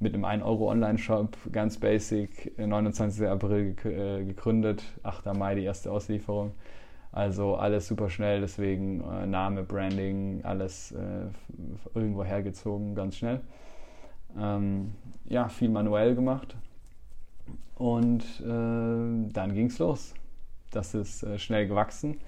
[0.00, 3.26] Mit einem 1 Euro Online-Shop, ganz basic, 29.
[3.26, 5.34] April äh, gegründet, 8.
[5.34, 6.52] Mai die erste Auslieferung.
[7.18, 11.26] Also alles super schnell, deswegen äh, Name, Branding, alles äh,
[11.92, 13.40] irgendwo hergezogen, ganz schnell.
[14.40, 14.92] Ähm,
[15.24, 16.54] ja, viel manuell gemacht.
[17.74, 20.14] Und äh, dann ging es los.
[20.70, 22.20] Das ist äh, schnell gewachsen.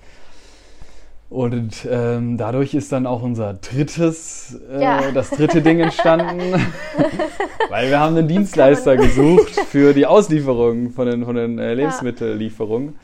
[1.28, 5.12] Und ähm, dadurch ist dann auch unser drittes, äh, ja.
[5.12, 6.40] das dritte Ding entstanden,
[7.68, 12.98] weil wir haben einen Dienstleister gesucht für die Auslieferung von den, von den äh, Lebensmittellieferungen.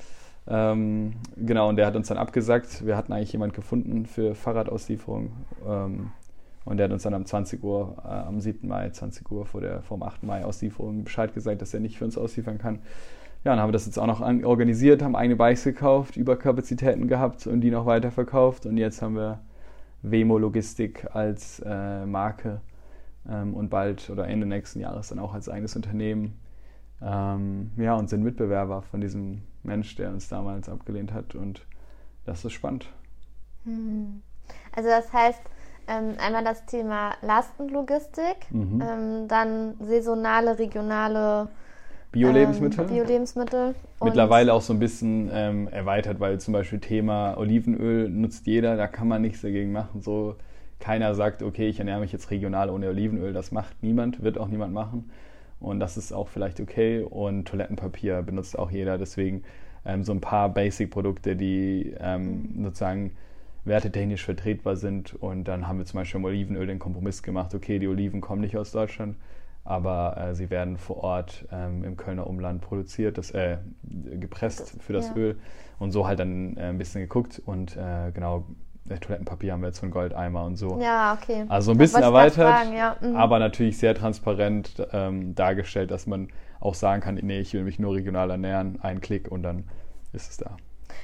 [0.49, 2.87] Ähm, genau, und der hat uns dann abgesagt.
[2.87, 5.33] Wir hatten eigentlich jemanden gefunden für Fahrradauslieferung.
[5.67, 6.13] Ähm,
[6.65, 8.67] und der hat uns dann am 20 Uhr, äh, am 7.
[8.69, 10.25] Mai, 20 Uhr vor der vom 8.
[10.25, 12.81] Mai Auslieferung Bescheid gesagt, dass er nicht für uns ausliefern kann.
[13.45, 17.07] Ja, dann haben wir das jetzt auch noch an, organisiert, haben eigene Bikes gekauft, Überkapazitäten
[17.07, 18.67] gehabt und die noch weiterverkauft.
[18.67, 19.39] Und jetzt haben wir
[20.03, 22.61] Wemo Logistik als äh, Marke
[23.31, 26.35] ähm, und bald oder Ende nächsten Jahres dann auch als eigenes Unternehmen.
[27.01, 31.35] Ähm, ja, und sind Mitbewerber von diesem Mensch, der uns damals abgelehnt hat.
[31.35, 31.67] Und
[32.25, 32.89] das ist spannend.
[33.65, 34.23] Hm.
[34.73, 35.41] Also das heißt,
[35.89, 38.83] ähm, einmal das Thema Lastenlogistik, mhm.
[38.83, 41.49] ähm, dann saisonale, regionale
[42.13, 42.81] Bio-Lebensmittel.
[42.81, 43.75] Ähm, Bio-Lebensmittel.
[44.03, 48.87] Mittlerweile auch so ein bisschen ähm, erweitert, weil zum Beispiel Thema Olivenöl nutzt jeder, da
[48.87, 50.01] kann man nichts dagegen machen.
[50.01, 50.37] So
[50.81, 53.33] keiner sagt, okay, ich ernähre mich jetzt regional ohne Olivenöl.
[53.33, 55.11] Das macht niemand, wird auch niemand machen.
[55.61, 57.01] Und das ist auch vielleicht okay.
[57.01, 58.99] Und Toilettenpapier benutzt auch jeder.
[58.99, 59.43] Deswegen
[59.85, 63.13] ähm, so ein paar Basic-Produkte, die ähm, sozusagen
[63.65, 65.15] wertetechnisch vertretbar sind.
[65.15, 68.41] Und dann haben wir zum Beispiel im Olivenöl den Kompromiss gemacht, okay, die Oliven kommen
[68.41, 69.17] nicht aus Deutschland,
[69.65, 74.93] aber äh, sie werden vor Ort ähm, im Kölner Umland produziert, das, äh, gepresst für
[74.93, 75.17] das ja.
[75.17, 75.39] Öl.
[75.79, 78.45] Und so halt dann äh, ein bisschen geguckt und äh, genau
[78.89, 80.79] Toilettenpapier haben wir jetzt von Goldeimer und so.
[80.81, 81.45] Ja, okay.
[81.49, 82.97] Also ein bisschen erweitert, fragen, ja.
[83.01, 83.17] mhm.
[83.17, 86.29] aber natürlich sehr transparent ähm, dargestellt, dass man
[86.61, 89.65] auch sagen kann, nee, ich will mich nur regional ernähren, ein Klick und dann
[90.13, 90.57] ist es da.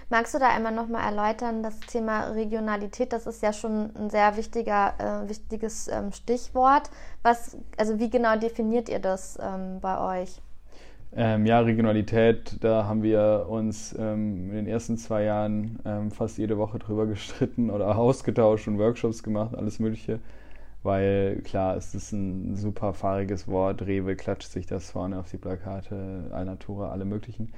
[0.09, 4.37] Magst du da einmal nochmal erläutern, das Thema Regionalität, das ist ja schon ein sehr
[4.37, 6.91] wichtiger, äh, wichtiges ähm, Stichwort.
[7.23, 10.41] Was, also wie genau definiert ihr das ähm, bei euch?
[11.15, 16.39] Ähm, ja, Regionalität, da haben wir uns ähm, in den ersten zwei Jahren ähm, fast
[16.39, 20.21] jede Woche drüber gestritten oder ausgetauscht und Workshops gemacht, alles Mögliche.
[20.83, 23.83] Weil klar, es ist ein super fahriges Wort.
[23.83, 27.53] Rewe klatscht sich das vorne auf die Plakate, Alnatura, alle möglichen.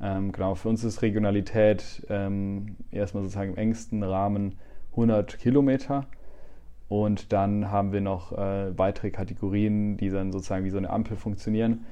[0.00, 4.56] Ähm, genau, für uns ist Regionalität ähm, erstmal sozusagen im engsten Rahmen
[4.92, 6.06] 100 Kilometer.
[6.88, 11.16] Und dann haben wir noch äh, weitere Kategorien, die dann sozusagen wie so eine Ampel
[11.16, 11.84] funktionieren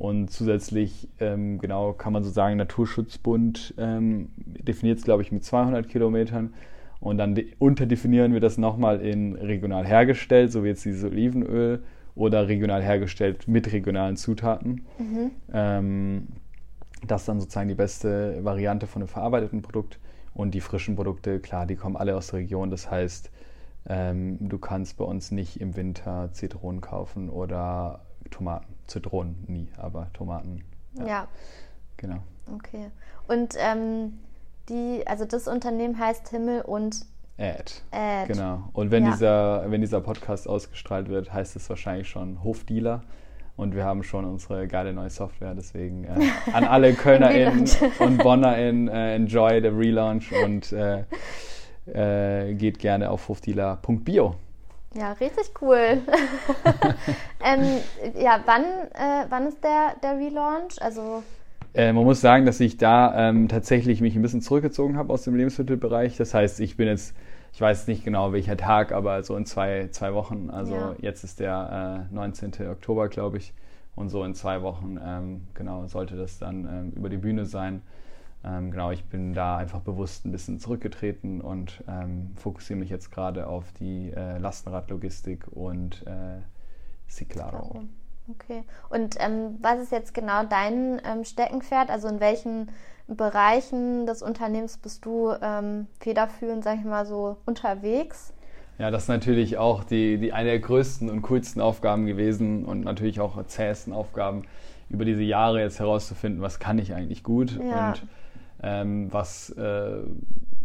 [0.00, 5.44] und zusätzlich, ähm, genau, kann man so sagen, Naturschutzbund ähm, definiert es, glaube ich, mit
[5.44, 6.54] 200 Kilometern.
[7.00, 11.82] Und dann unterdefinieren wir das nochmal in regional hergestellt, so wie jetzt dieses Olivenöl,
[12.14, 14.86] oder regional hergestellt mit regionalen Zutaten.
[14.98, 15.30] Mhm.
[15.52, 16.28] Ähm,
[17.06, 19.98] das ist dann sozusagen die beste Variante von einem verarbeiteten Produkt.
[20.32, 22.70] Und die frischen Produkte, klar, die kommen alle aus der Region.
[22.70, 23.30] Das heißt,
[23.86, 28.79] ähm, du kannst bei uns nicht im Winter Zitronen kaufen oder Tomaten.
[28.90, 30.64] Zitronen nie, aber Tomaten.
[30.94, 31.06] Ja.
[31.06, 31.28] ja.
[31.96, 32.18] Genau.
[32.54, 32.90] Okay.
[33.28, 34.18] Und ähm,
[34.68, 37.06] die, also das Unternehmen heißt Himmel und
[37.38, 37.72] Ad.
[37.90, 38.30] Ad.
[38.32, 38.64] Genau.
[38.74, 39.12] Und wenn, Ja.
[39.12, 43.02] dieser, wenn dieser Podcast ausgestrahlt wird, heißt es wahrscheinlich schon Hofdealer.
[43.56, 45.54] Und wir haben schon unsere geile neue Software.
[45.54, 46.10] Deswegen äh,
[46.52, 51.04] an alle KölnerInnen und BonnerInnen, äh, enjoy the relaunch und äh,
[51.86, 54.34] äh, geht gerne auf hofdealer.bio.
[54.94, 56.02] Ja, richtig cool.
[57.40, 57.84] ähm,
[58.18, 60.80] ja, wann, äh, wann ist der, der Relaunch?
[60.80, 61.22] Also,
[61.74, 65.22] Äh, man muss sagen, dass ich da ähm, tatsächlich mich ein bisschen zurückgezogen habe aus
[65.22, 66.16] dem Lebensmittelbereich.
[66.16, 67.14] Das heißt, ich bin jetzt,
[67.52, 70.50] ich weiß nicht genau welcher Tag, aber so in zwei, zwei Wochen.
[70.50, 70.96] Also Ja.
[71.00, 72.52] jetzt ist der äh, 19.
[72.70, 73.54] Oktober, glaube ich.
[73.94, 77.82] Und so in zwei Wochen, ähm, genau, sollte das dann ähm, über die Bühne sein.
[78.42, 83.10] Ähm, genau, ich bin da einfach bewusst ein bisschen zurückgetreten und ähm, fokussiere mich jetzt
[83.10, 86.40] gerade auf die äh, Lastenradlogistik und äh,
[87.08, 87.82] Ciclaro.
[88.30, 88.62] Okay.
[88.88, 91.90] Und ähm, was ist jetzt genau dein ähm, Steckenpferd?
[91.90, 92.70] Also in welchen
[93.08, 98.32] Bereichen des Unternehmens bist du ähm, federführend, sag ich mal so, unterwegs?
[98.78, 102.82] Ja, das ist natürlich auch die, die eine der größten und coolsten Aufgaben gewesen und
[102.82, 104.44] natürlich auch zähesten Aufgaben
[104.88, 107.90] über diese Jahre jetzt herauszufinden, was kann ich eigentlich gut Ja.
[107.90, 108.06] und
[108.62, 109.98] ähm, was, äh,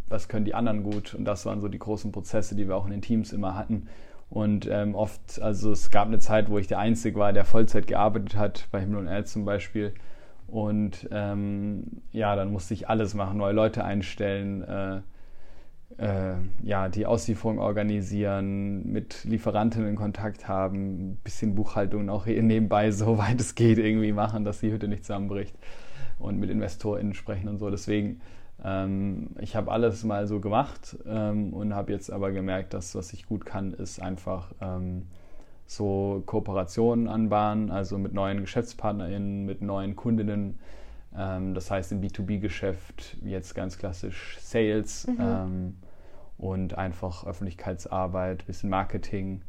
[0.07, 1.13] was können die anderen gut.
[1.13, 3.87] Und das waren so die großen Prozesse, die wir auch in den Teams immer hatten.
[4.29, 7.87] Und ähm, oft, also es gab eine Zeit, wo ich der Einzige war, der Vollzeit
[7.87, 9.93] gearbeitet hat, bei Himmel und Erd zum Beispiel.
[10.47, 15.01] Und ähm, ja, dann musste ich alles machen, neue Leute einstellen, äh,
[15.97, 22.91] äh, ja, die Auslieferung organisieren, mit Lieferanten in Kontakt haben, ein bisschen Buchhaltung auch nebenbei,
[22.91, 25.55] soweit es geht, irgendwie machen, dass die Hütte nicht zusammenbricht
[26.19, 27.69] und mit InvestorInnen sprechen und so.
[27.69, 28.21] Deswegen,
[28.63, 33.13] ähm, ich habe alles mal so gemacht ähm, und habe jetzt aber gemerkt, dass was
[33.13, 35.03] ich gut kann, ist einfach ähm,
[35.65, 40.59] so Kooperationen anbahnen, also mit neuen GeschäftspartnerInnen, mit neuen Kundinnen.
[41.17, 45.75] Ähm, das heißt im B2B-Geschäft jetzt ganz klassisch Sales ähm,
[46.37, 49.41] und einfach Öffentlichkeitsarbeit, bisschen Marketing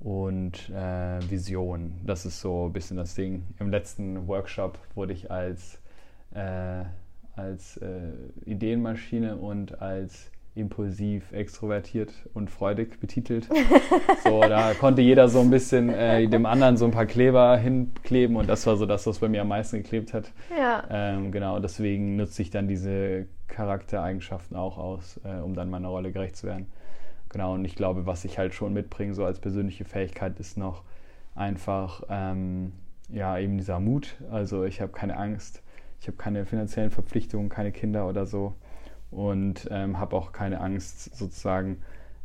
[0.00, 1.94] und äh, Vision.
[2.04, 3.44] Das ist so ein bisschen das Ding.
[3.58, 5.80] Im letzten Workshop wurde ich als,
[6.36, 6.84] äh,
[7.34, 8.12] als äh,
[8.44, 13.48] Ideenmaschine und als impulsiv, extrovertiert und freudig betitelt.
[14.24, 18.34] So, da konnte jeder so ein bisschen äh, dem anderen so ein paar Kleber hinkleben
[18.34, 20.32] und das war so das, was bei mir am meisten geklebt hat.
[20.58, 20.82] Ja.
[20.90, 26.10] Ähm, genau, deswegen nutze ich dann diese Charaktereigenschaften auch aus, äh, um dann meiner Rolle
[26.10, 26.66] gerecht zu werden.
[27.28, 30.82] Genau, und ich glaube, was ich halt schon mitbringe, so als persönliche Fähigkeit, ist noch
[31.36, 32.72] einfach, ähm,
[33.08, 34.16] ja, eben dieser Mut.
[34.30, 35.62] Also ich habe keine Angst,
[36.00, 38.54] ich habe keine finanziellen Verpflichtungen, keine Kinder oder so
[39.10, 41.78] und ähm, habe auch keine Angst sozusagen,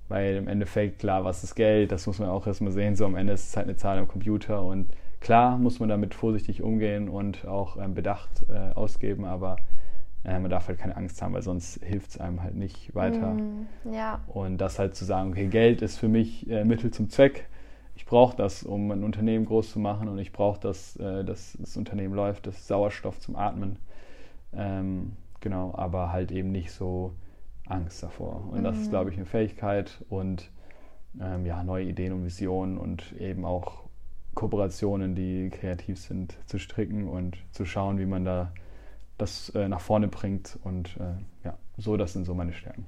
[0.07, 3.15] weil im Endeffekt, klar, was ist Geld, das muss man auch erstmal sehen, so am
[3.15, 7.07] Ende ist es halt eine Zahl am Computer und klar muss man damit vorsichtig umgehen
[7.09, 9.57] und auch ähm, bedacht äh, ausgeben, aber
[10.23, 13.33] äh, man darf halt keine Angst haben, weil sonst hilft es einem halt nicht weiter.
[13.33, 14.21] Mm, ja.
[14.27, 17.47] Und das halt zu sagen, okay, Geld ist für mich äh, Mittel zum Zweck.
[18.01, 21.55] Ich brauche das, um ein Unternehmen groß zu machen und ich brauche das, äh, dass
[21.59, 23.77] das Unternehmen läuft, das Sauerstoff zum Atmen.
[24.53, 27.13] Ähm, genau, aber halt eben nicht so
[27.67, 28.43] Angst davor.
[28.49, 30.49] Und das ist, glaube ich, eine Fähigkeit und
[31.21, 33.83] ähm, ja, neue Ideen und Visionen und eben auch
[34.33, 38.51] Kooperationen, die kreativ sind, zu stricken und zu schauen, wie man da
[39.19, 40.57] das äh, nach vorne bringt.
[40.63, 42.83] Und äh, ja, so, das sind so meine Stärken.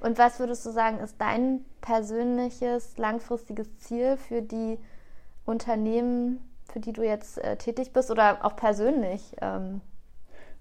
[0.00, 4.78] Und was würdest du sagen, ist dein persönliches, langfristiges Ziel für die
[5.44, 6.40] Unternehmen,
[6.72, 9.34] für die du jetzt äh, tätig bist oder auch persönlich?
[9.40, 9.80] Ähm,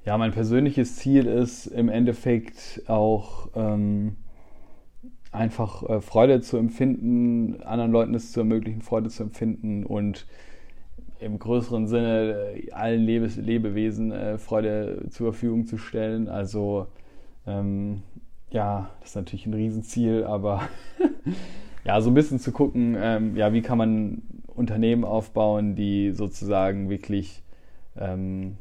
[0.06, 4.16] Ja, mein persönliches Ziel ist im Endeffekt auch ähm,
[5.32, 10.26] einfach äh, Freude zu empfinden, anderen Leuten es zu ermöglichen, Freude zu empfinden und
[11.20, 16.30] im größeren Sinne äh, allen Lebes Lebewesen äh, Freude zur Verfügung zu stellen.
[16.30, 16.88] Also
[17.46, 18.04] ähm,
[18.50, 20.62] ja, das ist natürlich ein Riesenziel, aber
[21.84, 26.90] ja, so ein bisschen zu gucken, ähm, ja, wie kann man Unternehmen aufbauen, die sozusagen
[26.90, 27.44] wirklich
[27.98, 28.58] ähm,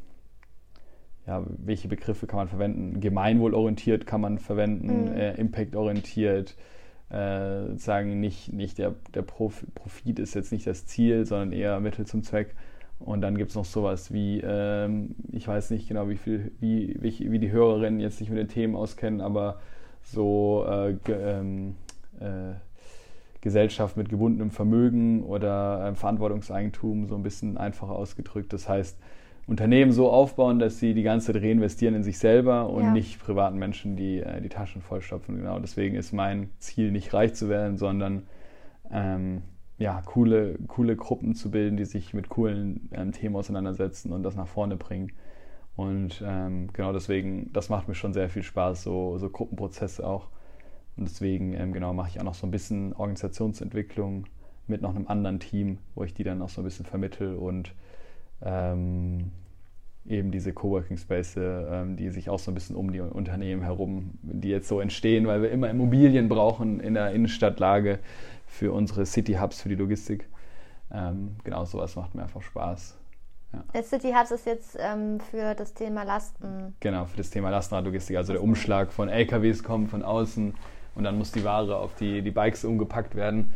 [1.27, 3.01] ja, welche Begriffe kann man verwenden?
[3.01, 5.17] Gemeinwohlorientiert kann man verwenden, Mhm.
[5.17, 6.55] äh, impactorientiert.
[7.09, 11.79] Äh, sagen nicht, nicht der, der Prof Profit ist jetzt nicht das Ziel, sondern eher
[11.81, 12.55] Mittel zum Zweck.
[12.99, 16.97] Und dann gibt es noch sowas wie, ähm, ich weiß nicht genau, wie viel, wie,
[17.01, 19.61] wie, wie die Hörerinnen jetzt sich mit den Themen auskennen, aber
[20.07, 21.75] so äh, ge, ähm,
[22.21, 22.55] äh,
[23.41, 28.53] Gesellschaft mit gebundenem Vermögen oder äh, Verantwortungseigentum, so ein bisschen einfacher ausgedrückt.
[28.53, 28.99] Das heißt,
[29.47, 32.93] Unternehmen so aufbauen, dass sie die ganze Zeit reinvestieren in sich selber und Ja.
[32.93, 35.37] nicht privaten Menschen, die äh, die Taschen vollstopfen.
[35.37, 38.25] Genau, deswegen ist mein Ziel nicht reich zu werden, sondern
[38.91, 39.43] ähm,
[39.79, 44.35] ja, coole, coole Gruppen zu bilden, die sich mit coolen ähm, Themen auseinandersetzen und das
[44.35, 45.13] nach vorne bringen.
[45.77, 50.29] Und ähm, genau deswegen, das macht mir schon sehr viel Spaß, so, so Gruppenprozesse auch.
[50.97, 54.25] Und deswegen, ähm, genau, mache ich auch noch so ein bisschen Organisationsentwicklung
[54.67, 57.73] mit noch einem anderen Team, wo ich die dann auch so ein bisschen vermittel und
[58.43, 59.31] ähm,
[60.07, 64.13] eben diese Coworking Spaces, ähm, die sich auch so ein bisschen um die Unternehmen herum,
[64.23, 67.99] die jetzt so entstehen, weil wir immer Immobilien brauchen in der Innenstadtlage
[68.47, 70.29] für unsere City Hubs, für die Logistik.
[70.93, 72.97] Ähm, genau, sowas macht mir einfach Spaß.
[73.53, 73.65] Ja.
[73.75, 76.75] Der City Hubs ist jetzt ähm, für das Thema Lasten.
[76.81, 78.17] Genau, für das Thema Lastenradlogistik.
[78.17, 80.55] Also der Umschlag von LKWs kommt von außen
[80.95, 83.53] und dann muss die Ware auf die, die Bikes umgepackt werden.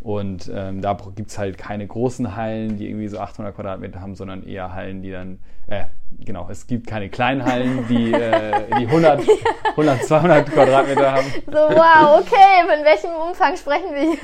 [0.00, 4.14] Und ähm, da gibt es halt keine großen Hallen, die irgendwie so 800 Quadratmeter haben,
[4.14, 5.84] sondern eher Hallen, die dann, äh,
[6.20, 9.22] genau, es gibt keine kleinen Hallen, die, äh, die 100,
[9.70, 11.26] 100, 200 Quadratmeter haben.
[11.46, 14.18] So, wow, okay, von welchem Umfang sprechen wir hier?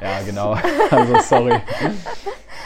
[0.00, 0.56] Ja, genau,
[0.90, 1.60] also sorry.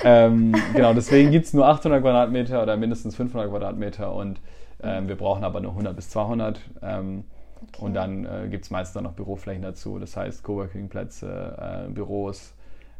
[0.04, 4.40] ähm, genau, deswegen gibt es nur 800 Quadratmeter oder mindestens 500 Quadratmeter und
[4.82, 6.60] ähm, wir brauchen aber nur 100 bis 200.
[6.82, 7.24] Ähm,
[7.62, 7.82] Okay.
[7.82, 12.54] Und dann äh, gibt es meistens dann noch Büroflächen dazu, das heißt Coworking-Plätze, äh, Büros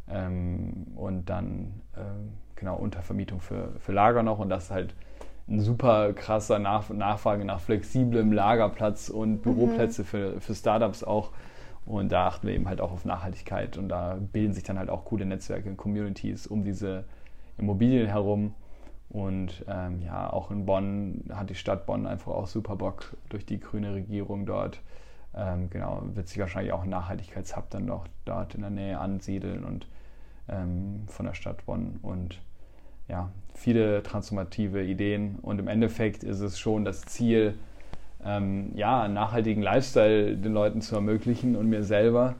[0.09, 1.99] ähm, und dann äh,
[2.55, 4.39] genau Untervermietung für, für Lager noch.
[4.39, 4.95] Und das halt
[5.49, 9.41] ein super krasser Nach Nachfrage nach flexiblem Lagerplatz und mhm.
[9.41, 10.05] Büroplätze mhm.
[10.05, 11.31] für, für Startups auch.
[11.85, 14.89] Und da achten wir eben halt auch auf Nachhaltigkeit und da bilden sich dann halt
[14.89, 17.05] auch coole Netzwerke und Communities um diese
[17.57, 18.53] Immobilien herum.
[19.09, 23.45] Und ähm, ja, auch in Bonn hat die Stadt Bonn einfach auch super Bock durch
[23.45, 24.81] die grüne Regierung dort.
[25.33, 29.63] Ähm, genau, wird sich wahrscheinlich auch ein Nachhaltigkeitshub dann noch dort in der Nähe ansiedeln
[29.63, 29.87] und
[30.49, 31.99] ähm, von der Stadt Bonn.
[32.01, 32.41] Und
[33.07, 35.37] ja, viele transformative Ideen.
[35.41, 37.55] Und im Endeffekt ist es schon das Ziel,
[38.23, 42.35] ähm, ja, einen nachhaltigen Lifestyle den Leuten zu ermöglichen und mir selber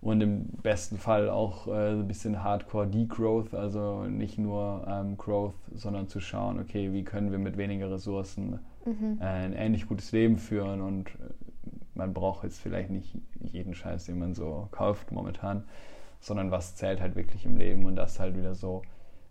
[0.00, 5.54] und im besten Fall auch äh, ein bisschen Hardcore Degrowth, also nicht nur ähm, Growth,
[5.74, 9.18] sondern zu schauen, okay, wie können wir mit weniger Ressourcen mhm.
[9.20, 11.32] äh, ein ähnlich gutes Leben führen und äh,
[11.94, 15.64] man braucht jetzt vielleicht nicht jeden Scheiß, den man so kauft momentan,
[16.18, 18.82] sondern was zählt halt wirklich im Leben und das halt wieder so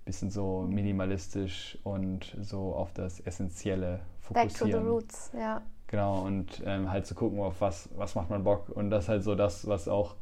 [0.10, 4.50] bisschen so minimalistisch und so auf das Essentielle fokussieren.
[4.50, 5.62] Back to the roots, ja.
[5.86, 9.24] Genau, und ähm, halt zu gucken, auf was, was macht man Bock und das halt
[9.24, 10.16] so das, was auch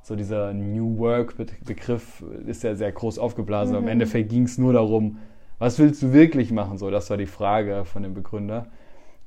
[0.00, 3.76] so dieser New Work-Begriff ist ja sehr groß aufgeblasen.
[3.76, 3.82] Mhm.
[3.82, 5.18] Im Endeffekt ging es nur darum,
[5.58, 6.78] was willst du wirklich machen?
[6.78, 8.66] So, das war die Frage von dem Begründer.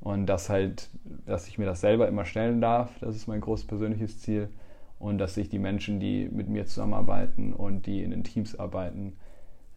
[0.00, 0.90] Und das halt,
[1.26, 4.48] dass ich mir das selber immer stellen darf, das ist mein großes persönliches Ziel.
[4.98, 9.16] Und dass sich die Menschen, die mit mir zusammenarbeiten und die in den Teams arbeiten,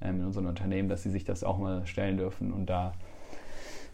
[0.01, 2.51] in unseren Unternehmen, dass sie sich das auch mal stellen dürfen.
[2.51, 2.93] Und da,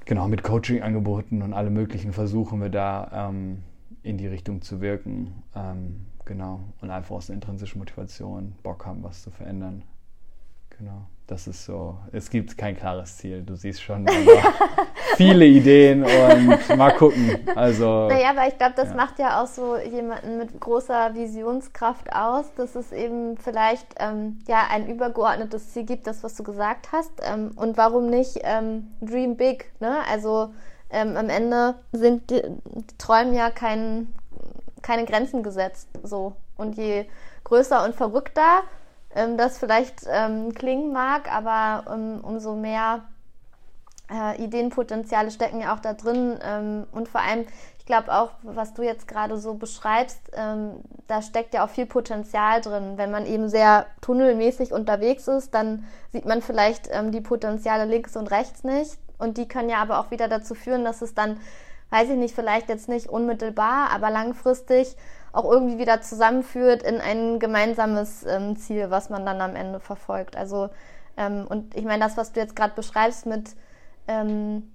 [0.05, 3.63] genau, mit Coaching-Angeboten und alle möglichen versuchen wir da ähm,
[4.03, 5.43] in die Richtung zu wirken.
[5.55, 6.59] Ähm, Genau.
[6.81, 9.83] Und einfach aus einer intrinsischen Motivation Bock haben, was zu verändern.
[10.77, 11.05] Genau.
[11.27, 11.97] Das ist so.
[12.13, 13.43] Es gibt kein klares Ziel.
[13.43, 14.07] Du siehst schon
[15.17, 17.37] viele Ideen und mal gucken.
[17.53, 18.07] Also.
[18.07, 18.95] Naja, aber ich glaube, das ja.
[18.95, 24.67] macht ja auch so jemanden mit großer Visionskraft aus, dass es eben vielleicht ähm, ja
[24.71, 27.11] ein übergeordnetes Ziel gibt, das was du gesagt hast.
[27.21, 29.69] Ähm, und warum nicht ähm, Dream Big?
[29.81, 29.97] Ne?
[30.09, 30.53] Also
[30.89, 34.07] ähm, am Ende sind die, die Träume ja kein
[34.81, 35.89] keine Grenzen gesetzt.
[36.03, 36.37] So.
[36.55, 37.05] Und je
[37.43, 38.63] größer und verrückter
[39.17, 43.01] ähm, das vielleicht ähm, klingen mag, aber um, umso mehr
[44.11, 46.39] äh, Ideenpotenziale stecken ja auch da drin.
[46.41, 47.45] Ähm, und vor allem,
[47.79, 51.85] ich glaube auch, was du jetzt gerade so beschreibst, ähm, da steckt ja auch viel
[51.85, 52.93] Potenzial drin.
[52.97, 58.15] Wenn man eben sehr tunnelmäßig unterwegs ist, dann sieht man vielleicht ähm, die Potenziale links
[58.15, 58.97] und rechts nicht.
[59.17, 61.39] Und die können ja aber auch wieder dazu führen, dass es dann
[61.89, 64.95] weiß ich nicht, vielleicht jetzt nicht unmittelbar, aber langfristig
[65.31, 70.35] auch irgendwie wieder zusammenführt in ein gemeinsames ähm, Ziel, was man dann am Ende verfolgt.
[70.35, 70.69] Also,
[71.15, 73.55] ähm, und ich meine, das, was du jetzt gerade beschreibst mit,
[74.07, 74.71] ähm,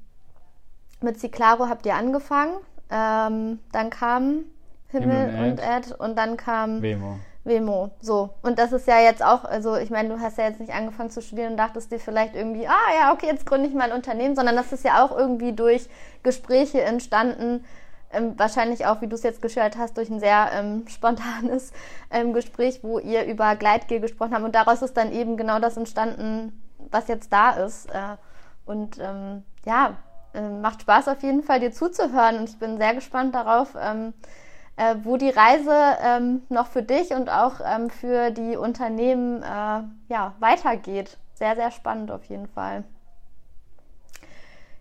[1.00, 2.54] mit Ciclaro habt ihr angefangen,
[2.90, 4.44] ähm, dann kam
[4.88, 7.18] Himmel, Himmel und Ed und dann kam Wemo.
[7.44, 7.90] Wemo.
[8.00, 8.30] So.
[8.42, 11.10] Und das ist ja jetzt auch, also ich meine, du hast ja jetzt nicht angefangen
[11.10, 13.96] zu studieren und dachtest dir vielleicht irgendwie, ah ja, okay, jetzt gründe ich mal ein
[13.96, 15.88] Unternehmen, sondern das ist ja auch irgendwie durch
[16.22, 17.64] Gespräche entstanden,
[18.12, 21.72] ähm, wahrscheinlich auch, wie du es jetzt geschildert hast, durch ein sehr ähm, spontanes
[22.10, 24.44] ähm, Gespräch, wo ihr über Gleitgel gesprochen habt.
[24.44, 27.86] Und daraus ist dann eben genau das entstanden, was jetzt da ist.
[27.86, 28.16] Äh,
[28.66, 29.96] und ähm, ja,
[30.34, 32.38] äh, macht Spaß auf jeden Fall, dir zuzuhören.
[32.38, 34.12] Und ich bin sehr gespannt darauf, ähm,
[34.76, 39.82] äh, wo die Reise ähm, noch für dich und auch ähm, für die Unternehmen äh,
[40.08, 41.18] ja, weitergeht.
[41.34, 42.84] Sehr, sehr spannend auf jeden Fall.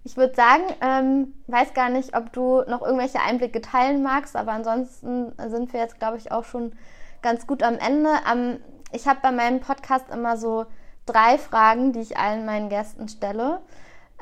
[0.03, 4.51] Ich würde sagen, ähm, weiß gar nicht, ob du noch irgendwelche Einblicke teilen magst, aber
[4.51, 6.73] ansonsten sind wir jetzt, glaube ich, auch schon
[7.21, 8.09] ganz gut am Ende.
[8.31, 8.59] Ähm,
[8.91, 10.65] ich habe bei meinem Podcast immer so
[11.05, 13.61] drei Fragen, die ich allen meinen Gästen stelle.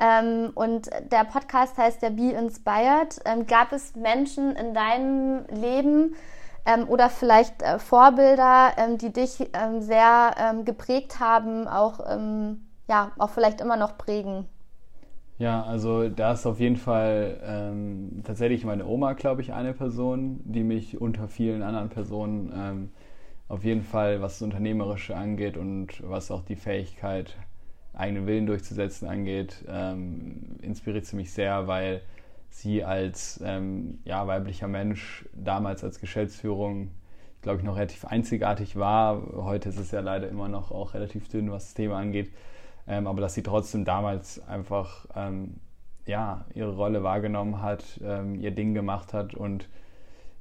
[0.00, 3.20] Ähm, und der Podcast heißt ja Be Inspired.
[3.24, 6.14] Ähm, gab es Menschen in deinem Leben
[6.64, 12.00] ähm, oder vielleicht äh, Vorbilder, ähm, die dich ähm, sehr ähm, geprägt haben, auch,
[12.88, 14.46] ja, auch vielleicht immer noch prägen?
[15.40, 20.40] Ja, also da ist auf jeden Fall ähm, tatsächlich meine Oma, glaube ich, eine Person,
[20.44, 22.90] die mich unter vielen anderen Personen ähm,
[23.48, 27.36] auf jeden Fall, was das Unternehmerische angeht und was auch die Fähigkeit,
[27.92, 32.02] eigenen Willen durchzusetzen angeht, ähm, inspiriert sie mich sehr, weil
[32.48, 36.90] sie als ähm, ja, weiblicher Mensch damals als Geschäftsführung,
[37.42, 39.22] glaube ich, noch relativ einzigartig war.
[39.44, 42.30] Heute ist es ja leider immer noch auch relativ dünn, was das Thema angeht
[42.90, 45.54] ähm, aber dass sie trotzdem damals einfach ähm,
[46.06, 49.68] ja, ihre Rolle wahrgenommen hat, ähm, ihr Ding gemacht hat und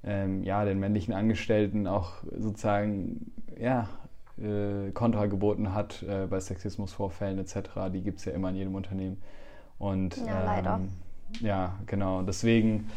[0.03, 3.87] ähm, ja, den männlichen Angestellten auch sozusagen ja,
[4.41, 7.91] äh, Kontra geboten hat äh, bei Sexismusvorfällen etc.
[7.93, 9.21] Die gibt es ja immer in jedem Unternehmen.
[9.77, 10.75] Und, ja, leider.
[10.75, 10.89] Ähm,
[11.41, 12.21] ja, genau.
[12.21, 12.89] Deswegen,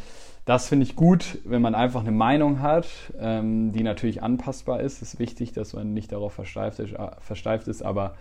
[0.45, 2.87] das finde ich gut, wenn man einfach eine Meinung hat,
[3.19, 5.01] ähm, die natürlich anpassbar ist.
[5.01, 8.15] Es ist wichtig, dass man nicht darauf versteift ist, äh, versteift ist aber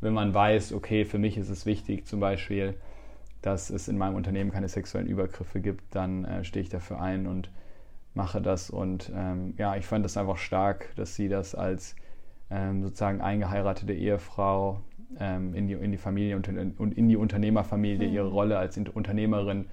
[0.00, 2.74] wenn man weiß, okay, für mich ist es wichtig zum Beispiel,
[3.42, 7.26] dass es in meinem Unternehmen keine sexuellen Übergriffe gibt, dann äh, stehe ich dafür ein
[7.26, 7.50] und
[8.14, 8.70] mache das.
[8.70, 11.94] Und ähm, ja, ich fand das einfach stark, dass sie das als
[12.50, 14.80] ähm, sozusagen eingeheiratete Ehefrau
[15.18, 18.14] ähm, in, die, in die Familie und in die Unternehmerfamilie mhm.
[18.14, 19.66] ihre Rolle als Unternehmerin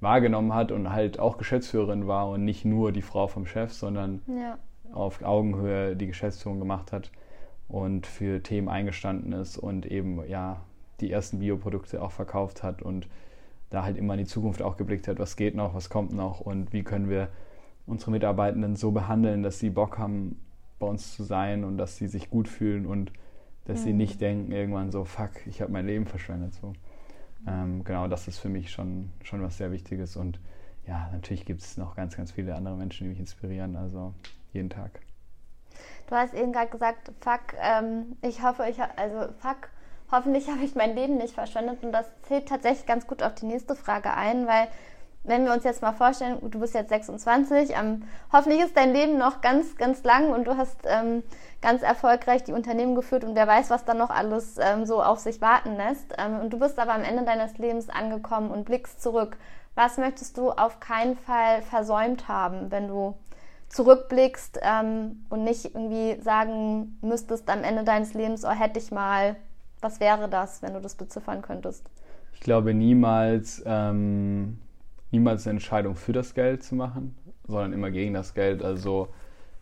[0.00, 4.22] wahrgenommen hat und halt auch Geschäftsführerin war und nicht nur die Frau vom Chef, sondern
[4.26, 4.58] ja.
[4.92, 7.10] auf Augenhöhe die Geschäftsführung gemacht hat
[7.68, 10.62] und für Themen eingestanden ist und eben ja
[11.00, 13.08] die ersten Bioprodukte auch verkauft hat und
[13.70, 16.40] da halt immer in die Zukunft auch geblickt hat, was geht noch, was kommt noch
[16.40, 17.28] und wie können wir
[17.86, 20.40] unsere Mitarbeitenden so behandeln, dass sie Bock haben,
[20.80, 23.12] bei uns zu sein und dass sie sich gut fühlen und
[23.66, 23.84] dass mhm.
[23.84, 26.54] sie nicht denken irgendwann so, fuck, ich habe mein Leben verschwendet.
[26.54, 26.72] So.
[27.46, 30.40] Ähm, genau, das ist für mich schon, schon was sehr Wichtiges und
[30.86, 34.12] ja, natürlich gibt es noch ganz, ganz viele andere Menschen, die mich inspirieren, also
[34.52, 35.00] jeden Tag.
[36.08, 39.70] Du hast eben gerade gesagt, fuck, ähm, ich hoffe, ich, also fuck,
[40.10, 41.82] hoffentlich habe ich mein Leben nicht verschwendet.
[41.84, 44.66] Und das zählt tatsächlich ganz gut auf die nächste Frage ein, weil
[45.22, 48.02] wenn wir uns jetzt mal vorstellen, du bist jetzt 26, ähm,
[48.32, 51.22] hoffentlich ist dein Leben noch ganz, ganz lang und du hast ähm,
[51.60, 55.18] ganz erfolgreich die Unternehmen geführt und wer weiß, was dann noch alles ähm, so auf
[55.18, 56.14] sich warten lässt.
[56.18, 59.36] Ähm, und du bist aber am Ende deines Lebens angekommen und blickst zurück.
[59.74, 63.14] Was möchtest du auf keinen Fall versäumt haben, wenn du
[63.68, 69.36] zurückblickst ähm, und nicht irgendwie sagen müsstest am Ende deines Lebens, oh, hätte ich mal,
[69.80, 71.88] was wäre das, wenn du das beziffern könntest?
[72.32, 74.58] Ich glaube niemals, ähm,
[75.10, 78.62] niemals eine Entscheidung für das Geld zu machen, sondern immer gegen das Geld.
[78.62, 79.08] Also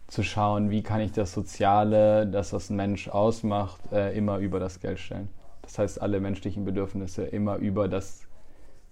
[0.08, 4.58] zu schauen, wie kann ich das Soziale, das was ein Mensch ausmacht, äh, immer über
[4.58, 5.28] das Geld stellen.
[5.62, 8.26] Das heißt, alle menschlichen Bedürfnisse immer über das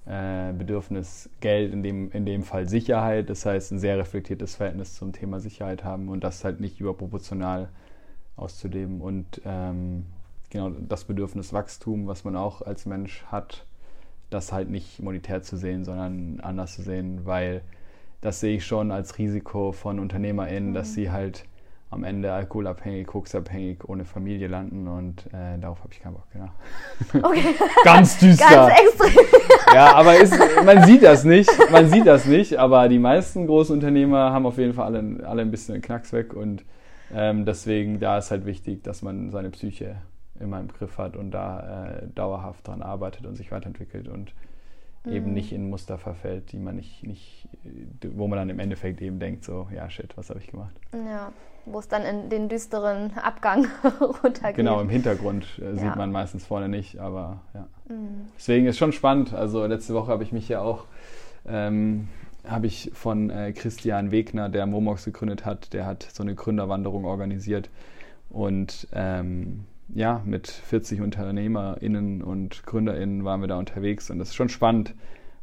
[0.05, 4.95] äh, Bedürfnis Geld, in dem, in dem Fall Sicherheit, das heißt ein sehr reflektiertes Verhältnis
[4.95, 7.71] zum Thema Sicherheit haben und das halt nicht überproportional
[8.37, 10.05] auszuleben und ähm,
[10.51, 13.65] genau das Bedürfnis Wachstum, was man auch als Mensch hat,
[14.31, 17.63] das halt nicht monetär zu sehen, sondern anders zu sehen, weil
[18.21, 20.75] das sehe ich schon als Risiko von UnternehmerInnen, mhm.
[20.75, 21.45] dass sie halt
[21.91, 26.51] am Ende alkoholabhängig, koksabhängig, ohne Familie landen und äh, darauf habe ich keinen Bock, genau.
[27.27, 27.55] Okay.
[27.85, 28.49] Ganz düster.
[28.49, 29.25] Ganz extrem.
[29.75, 33.73] ja, aber ist, man sieht das nicht, man sieht das nicht, aber die meisten großen
[33.73, 36.65] Unternehmer haben auf jeden Fall alle, alle ein bisschen den Knacks weg und
[37.15, 39.97] ähm, deswegen da ist halt wichtig, dass man seine Psyche
[40.41, 44.35] immer im Griff hat und da äh, dauerhaft dran arbeitet und sich weiterentwickelt und
[45.05, 45.13] mhm.
[45.13, 47.49] eben nicht in Muster verfällt, die man nicht, nicht,
[48.15, 50.79] wo man dann im Endeffekt eben denkt, so, ja shit, was habe ich gemacht.
[50.93, 51.33] Ja
[51.67, 53.67] wo es dann in den düsteren Abgang
[54.23, 54.57] runtergeht.
[54.57, 55.97] Genau, im Hintergrund äh, sieht ja.
[55.97, 57.67] man meistens vorne nicht, aber ja.
[57.89, 58.29] Mhm.
[58.37, 59.35] Deswegen ist schon spannend.
[59.35, 60.85] Also letzte Woche habe ich mich ja auch,
[61.47, 62.09] ähm,
[62.47, 67.05] habe ich von äh, Christian Wegner, der Momox gegründet hat, der hat so eine Gründerwanderung
[67.05, 67.69] organisiert
[68.31, 74.35] und ähm, ja, mit 40 UnternehmerInnen und GründerInnen waren wir da unterwegs und das ist
[74.35, 74.95] schon spannend,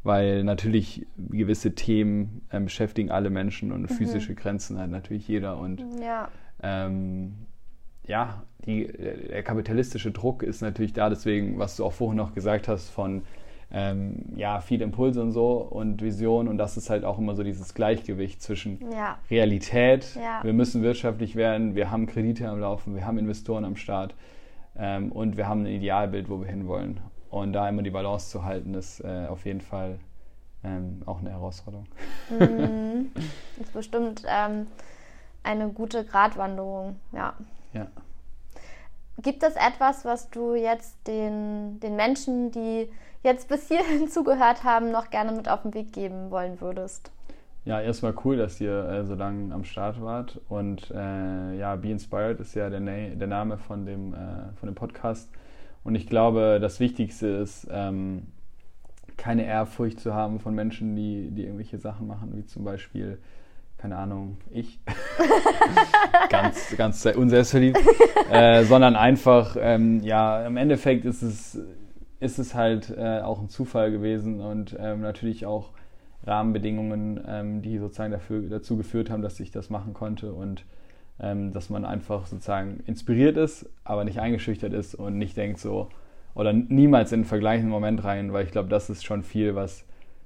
[0.03, 3.87] weil natürlich gewisse Themen ähm, beschäftigen alle Menschen und mhm.
[3.87, 6.29] physische Grenzen hat natürlich jeder und ja,
[6.61, 7.33] ähm,
[8.05, 12.67] ja die, der kapitalistische Druck ist natürlich da, deswegen, was du auch vorhin noch gesagt
[12.67, 13.23] hast von
[13.73, 17.43] ähm, ja, viel Impulse und so und Vision und das ist halt auch immer so
[17.43, 19.17] dieses Gleichgewicht zwischen ja.
[19.31, 20.43] Realität, ja.
[20.43, 24.13] wir müssen wirtschaftlich werden, wir haben Kredite am Laufen, wir haben Investoren am Start
[24.77, 26.99] ähm, und wir haben ein Idealbild, wo wir hinwollen.
[27.31, 29.97] Und da immer die Balance zu halten, ist äh, auf jeden Fall
[30.63, 31.87] ähm, auch eine Herausforderung.
[32.29, 33.11] Mhm.
[33.15, 33.23] Das
[33.65, 34.67] ist bestimmt ähm,
[35.41, 37.33] eine gute Gratwanderung, ja.
[37.73, 37.87] Ja.
[39.23, 42.87] gibt es etwas, was du jetzt den, den Menschen, die
[43.23, 47.11] jetzt bis hierhin zugehört haben, noch gerne mit auf den Weg geben wollen würdest?
[47.65, 50.39] Ja, erstmal cool, dass ihr äh, so lange am Start wart.
[50.49, 54.17] Und äh, ja, Be Inspired ist ja der, Na der Name von dem, äh,
[54.59, 55.29] von dem Podcast.
[55.83, 58.27] Und ich glaube, das Wichtigste ist, ähm,
[59.15, 63.19] keine Ehrfurcht zu haben von Menschen, die, die irgendwelche Sachen machen, wie zum Beispiel,
[63.77, 64.79] keine Ahnung, ich.
[66.29, 67.79] ganz, ganz unselbstverliebt.
[68.29, 71.59] Äh, sondern einfach, ähm, ja, im Endeffekt ist es,
[72.23, 75.71] ist es halt äh, auch ein Zufall gewesen und ähm, natürlich auch
[76.25, 80.65] Rahmenbedingungen, ähm, die sozusagen dafür, dazu geführt haben, dass ich das machen konnte und
[81.19, 85.89] ähm, dass man einfach sozusagen inspiriert ist, aber nicht eingeschüchtert ist und nicht denkt so,
[86.33, 89.85] oder niemals in einen vergleichenden Moment rein, weil ich glaube, das ist schon viel, was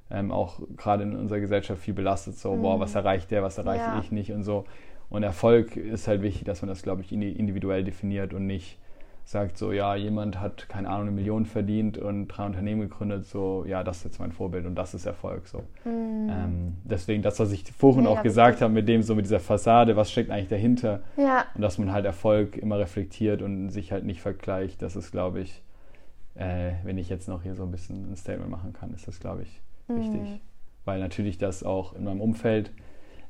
[0.09, 2.61] ähm, auch gerade in unserer Gesellschaft viel belastet, so, mhm.
[2.61, 3.99] boah, was erreicht der, was erreiche ja.
[3.99, 4.65] ich nicht und so.
[5.09, 8.77] Und Erfolg ist halt wichtig, dass man das, glaube ich, individuell definiert und nicht
[9.27, 13.65] sagt so, ja, jemand hat, keine Ahnung, eine Million verdient und drei Unternehmen gegründet, so,
[13.67, 15.65] ja, das ist jetzt mein Vorbild und das ist Erfolg, so.
[15.83, 16.29] Mhm.
[16.29, 19.41] Ähm, deswegen das, was ich vorhin ja, auch gesagt habe, mit dem, so mit dieser
[19.41, 21.01] Fassade, was steckt eigentlich dahinter?
[21.17, 21.43] Ja.
[21.55, 25.41] Und dass man halt Erfolg immer reflektiert und sich halt nicht vergleicht, das ist, glaube
[25.41, 25.61] ich,
[26.35, 29.19] äh, wenn ich jetzt noch hier so ein bisschen ein Statement machen kann, ist das,
[29.19, 29.99] glaube ich, mhm.
[29.99, 30.41] wichtig.
[30.85, 32.71] Weil natürlich das auch in meinem Umfeld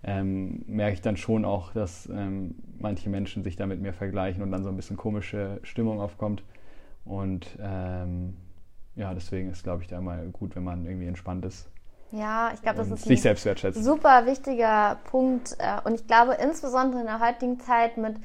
[0.03, 4.43] ähm, merke ich dann schon auch, dass ähm, manche Menschen sich da mit mir vergleichen
[4.43, 6.43] und dann so ein bisschen komische Stimmung aufkommt.
[7.05, 8.37] Und ähm,
[8.95, 11.69] ja, deswegen ist, glaube ich, da mal gut, wenn man irgendwie entspannt ist.
[12.11, 15.57] Ja, ich glaube, das ist sich selbst super wichtiger Punkt.
[15.59, 18.15] Äh, und ich glaube, insbesondere in der heutigen Zeit mit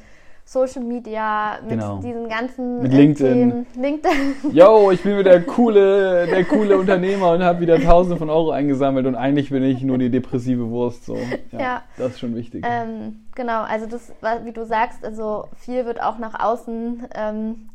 [0.45, 1.99] Social Media, mit genau.
[1.99, 3.67] diesen ganzen mit LinkedIn.
[3.75, 4.35] LinkedIn.
[4.53, 8.51] Yo, ich bin wieder der coole, der coole Unternehmer und habe wieder Tausende von Euro
[8.51, 11.07] eingesammelt und eigentlich bin ich nur die depressive Wurst.
[11.07, 11.17] So,
[11.53, 11.83] ja, ja.
[11.97, 12.67] das ist schon wichtig.
[12.69, 14.13] Ähm, genau, also das,
[14.45, 17.71] wie du sagst, also viel wird auch nach außen ähm,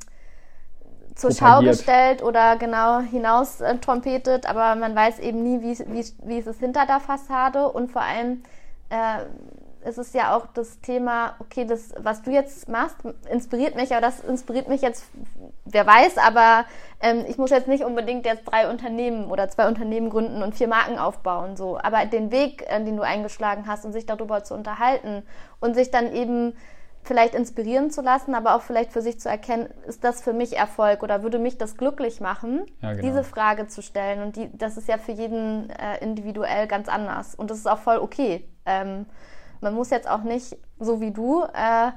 [1.17, 6.05] zur Schau gestellt oder genau hinaus äh, trompetet, aber man weiß eben nie, wie, wie,
[6.23, 8.43] wie ist es hinter der Fassade und vor allem
[8.89, 9.25] äh,
[9.87, 12.97] ist es ja auch das Thema, okay, das, was du jetzt machst,
[13.31, 15.05] inspiriert mich, aber das inspiriert mich jetzt,
[15.65, 16.65] wer weiß, aber
[17.01, 20.67] ähm, ich muss jetzt nicht unbedingt jetzt drei Unternehmen oder zwei Unternehmen gründen und vier
[20.67, 21.79] Marken aufbauen, so.
[21.81, 25.23] Aber den Weg, äh, den du eingeschlagen hast und sich darüber zu unterhalten
[25.59, 26.53] und sich dann eben
[27.03, 30.57] vielleicht inspirieren zu lassen, aber auch vielleicht für sich zu erkennen, ist das für mich
[30.57, 33.01] Erfolg oder würde mich das glücklich machen, ja, genau.
[33.01, 34.21] diese Frage zu stellen.
[34.21, 37.33] Und die, das ist ja für jeden äh, individuell ganz anders.
[37.33, 38.43] Und das ist auch voll okay.
[38.65, 39.05] Ähm,
[39.61, 41.91] man muss jetzt auch nicht, so wie du, äh,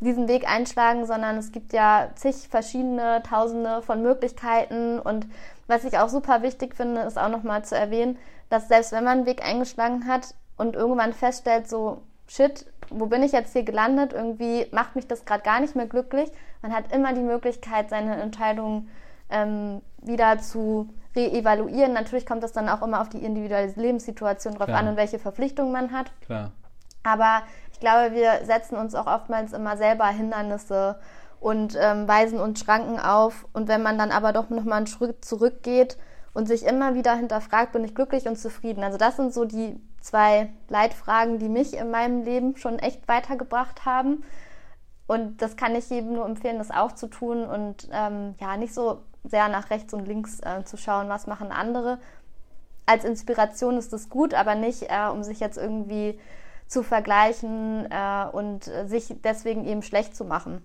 [0.00, 4.98] diesen Weg einschlagen, sondern es gibt ja zig verschiedene, tausende von Möglichkeiten.
[4.98, 5.26] Und
[5.66, 8.18] was ich auch super wichtig finde, ist auch nochmal zu erwähnen,
[8.50, 13.22] dass selbst wenn man einen Weg eingeschlagen hat und irgendwann feststellt, so, shit, wo bin
[13.22, 14.12] ich jetzt hier gelandet?
[14.12, 16.30] Irgendwie macht mich das gerade gar nicht mehr glücklich.
[16.62, 18.90] Man hat immer die Möglichkeit, seine Entscheidungen
[19.30, 21.92] ähm, wieder zu reevaluieren.
[21.92, 24.80] Natürlich kommt das dann auch immer auf die individuelle Lebenssituation drauf Klar.
[24.80, 26.12] an und welche Verpflichtungen man hat.
[26.26, 26.52] Klar.
[27.04, 27.42] Aber
[27.72, 30.98] ich glaube, wir setzen uns auch oftmals immer selber Hindernisse
[31.38, 33.46] und ähm, weisen uns Schranken auf.
[33.52, 35.98] Und wenn man dann aber doch nochmal einen Schritt zurückgeht
[36.32, 38.82] und sich immer wieder hinterfragt, bin ich glücklich und zufrieden.
[38.82, 43.84] Also das sind so die zwei Leitfragen, die mich in meinem Leben schon echt weitergebracht
[43.84, 44.24] haben.
[45.06, 48.72] Und das kann ich jedem nur empfehlen, das auch zu tun und ähm, ja, nicht
[48.72, 51.98] so sehr nach rechts und links äh, zu schauen, was machen andere.
[52.86, 56.18] Als Inspiration ist das gut, aber nicht, äh, um sich jetzt irgendwie
[56.66, 60.62] zu vergleichen äh, und sich deswegen eben schlecht zu machen.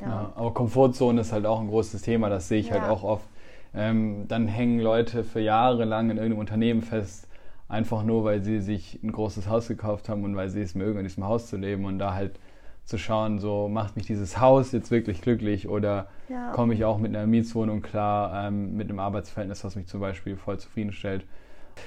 [0.00, 0.06] Ja.
[0.06, 0.32] ja.
[0.34, 3.26] aber Komfortzone ist halt auch ein großes Thema, das sehe ich halt auch oft.
[3.74, 7.28] Ähm, dann hängen Leute für Jahre lang in irgendeinem Unternehmen fest,
[7.68, 10.98] einfach nur, weil sie sich ein großes Haus gekauft haben und weil sie es mögen,
[10.98, 12.38] in diesem Haus zu leben und da halt
[12.84, 16.52] zu schauen, so macht mich dieses Haus jetzt wirklich glücklich oder ja.
[16.52, 20.36] komme ich auch mit einer Mietswohnung klar, ähm, mit einem Arbeitsverhältnis, was mich zum Beispiel
[20.36, 21.26] voll zufriedenstellt.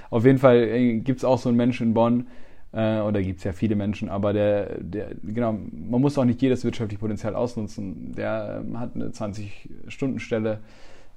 [0.10, 2.28] Auf jeden Fall äh, gibt es auch so einen Menschen in Bonn,
[2.72, 6.42] äh, oder gibt es ja viele Menschen, aber der, der, genau, man muss auch nicht
[6.42, 8.14] jedes wirtschaftliche Potenzial ausnutzen.
[8.16, 10.60] Der ähm, hat eine 20-Stunden-Stelle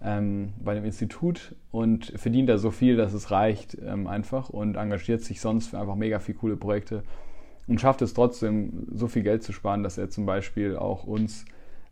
[0.03, 4.77] ähm, bei dem Institut und verdient da so viel, dass es reicht ähm, einfach und
[4.77, 7.03] engagiert sich sonst für einfach mega viele coole Projekte
[7.67, 11.45] und schafft es trotzdem, so viel Geld zu sparen, dass er zum Beispiel auch uns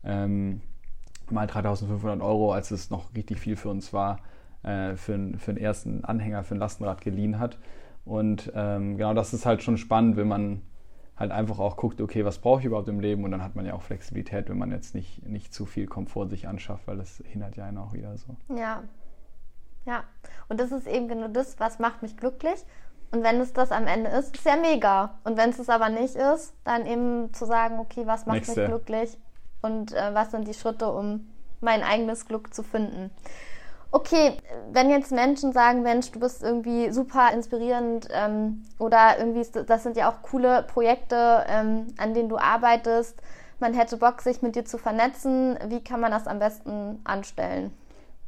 [0.05, 0.61] ähm,
[1.31, 4.19] mal 3500 Euro, als es noch richtig viel für uns war,
[4.63, 7.59] äh, für, für den ersten Anhänger, für ein Lastenrad geliehen hat.
[8.05, 10.63] Und ähm, genau das ist halt schon spannend, wenn man
[11.17, 13.25] halt einfach auch guckt, okay, was brauche ich überhaupt im Leben?
[13.25, 16.29] Und dann hat man ja auch Flexibilität, wenn man jetzt nicht, nicht zu viel Komfort
[16.29, 18.37] sich anschafft, weil das hindert ja einen auch wieder so.
[18.55, 18.83] Ja.
[19.87, 20.05] Ja.
[20.49, 22.65] Und das ist eben genau das, was macht mich glücklich.
[23.13, 25.19] Und wenn es das am Ende ist, ist ja mega.
[25.25, 28.61] Und wenn es es aber nicht ist, dann eben zu sagen, okay, was macht Nächste.
[28.61, 29.19] mich glücklich?
[29.63, 31.29] und äh, was sind die Schritte, um
[31.61, 33.11] mein eigenes Glück zu finden.
[33.93, 34.35] Okay,
[34.73, 39.97] wenn jetzt Menschen sagen, Mensch, du bist irgendwie super inspirierend ähm, oder irgendwie, das sind
[39.97, 43.21] ja auch coole Projekte, ähm, an denen du arbeitest,
[43.59, 47.73] man hätte Bock, sich mit dir zu vernetzen, wie kann man das am besten anstellen?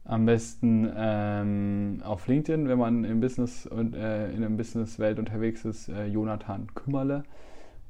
[0.04, 5.64] Am besten ähm, auf LinkedIn, wenn man im Business und äh, in der Businesswelt unterwegs
[5.64, 7.22] ist, äh, Jonathan Kümmerle.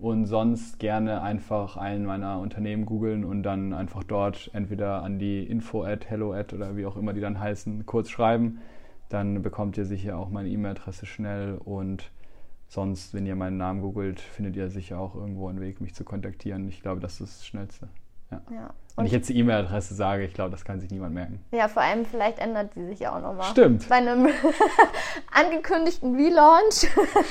[0.03, 5.45] Und sonst gerne einfach einen meiner Unternehmen googeln und dann einfach dort entweder an die
[5.45, 8.59] Info-Ad, Hello-Ad oder wie auch immer die dann heißen, kurz schreiben.
[9.09, 12.11] Dann bekommt ihr sicher auch meine E-Mail-Adresse schnell und
[12.67, 16.03] sonst, wenn ihr meinen Namen googelt, findet ihr sicher auch irgendwo einen Weg, mich zu
[16.03, 16.67] kontaktieren.
[16.67, 17.89] Ich glaube, das ist das Schnellste.
[18.33, 18.55] Ja.
[18.55, 18.71] ja.
[18.97, 21.43] Wenn ich jetzt die E-Mail-Adresse sage, ich glaube, das kann sich niemand merken.
[21.51, 23.47] Ja, vor allem vielleicht ändert die sich ja auch nochmal.
[23.51, 23.89] Stimmt.
[23.89, 24.29] Bei einem
[25.33, 26.89] angekündigten Relaunch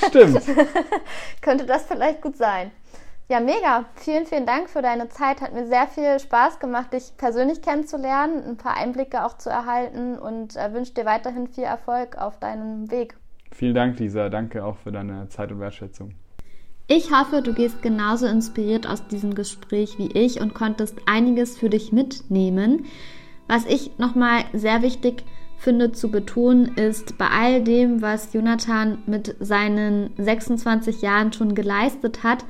[0.08, 0.42] Stimmt.
[1.40, 2.72] könnte das vielleicht gut sein.
[3.28, 3.84] Ja, mega.
[3.94, 5.40] Vielen, vielen Dank für deine Zeit.
[5.40, 10.18] Hat mir sehr viel Spaß gemacht, dich persönlich kennenzulernen, ein paar Einblicke auch zu erhalten
[10.18, 13.16] und äh, wünsche dir weiterhin viel Erfolg auf deinem Weg.
[13.52, 14.28] Vielen Dank, Lisa.
[14.28, 16.14] Danke auch für deine Zeit und Wertschätzung.
[16.94, 21.70] Ich hoffe, du gehst genauso inspiriert aus diesem Gespräch wie ich und konntest einiges für
[21.70, 22.84] dich mitnehmen.
[23.48, 25.24] Was ich nochmal sehr wichtig
[25.56, 32.24] finde zu betonen, ist bei all dem, was Jonathan mit seinen 26 Jahren schon geleistet
[32.24, 32.44] hat,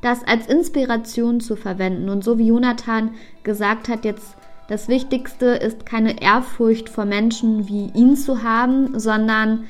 [0.00, 2.08] das als Inspiration zu verwenden.
[2.08, 4.36] Und so wie Jonathan gesagt hat, jetzt
[4.68, 9.64] das Wichtigste ist keine Ehrfurcht vor Menschen wie ihn zu haben, sondern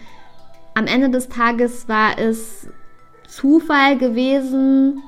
[0.75, 2.69] am Ende des Tages war es
[3.29, 5.03] Zufall gewesen,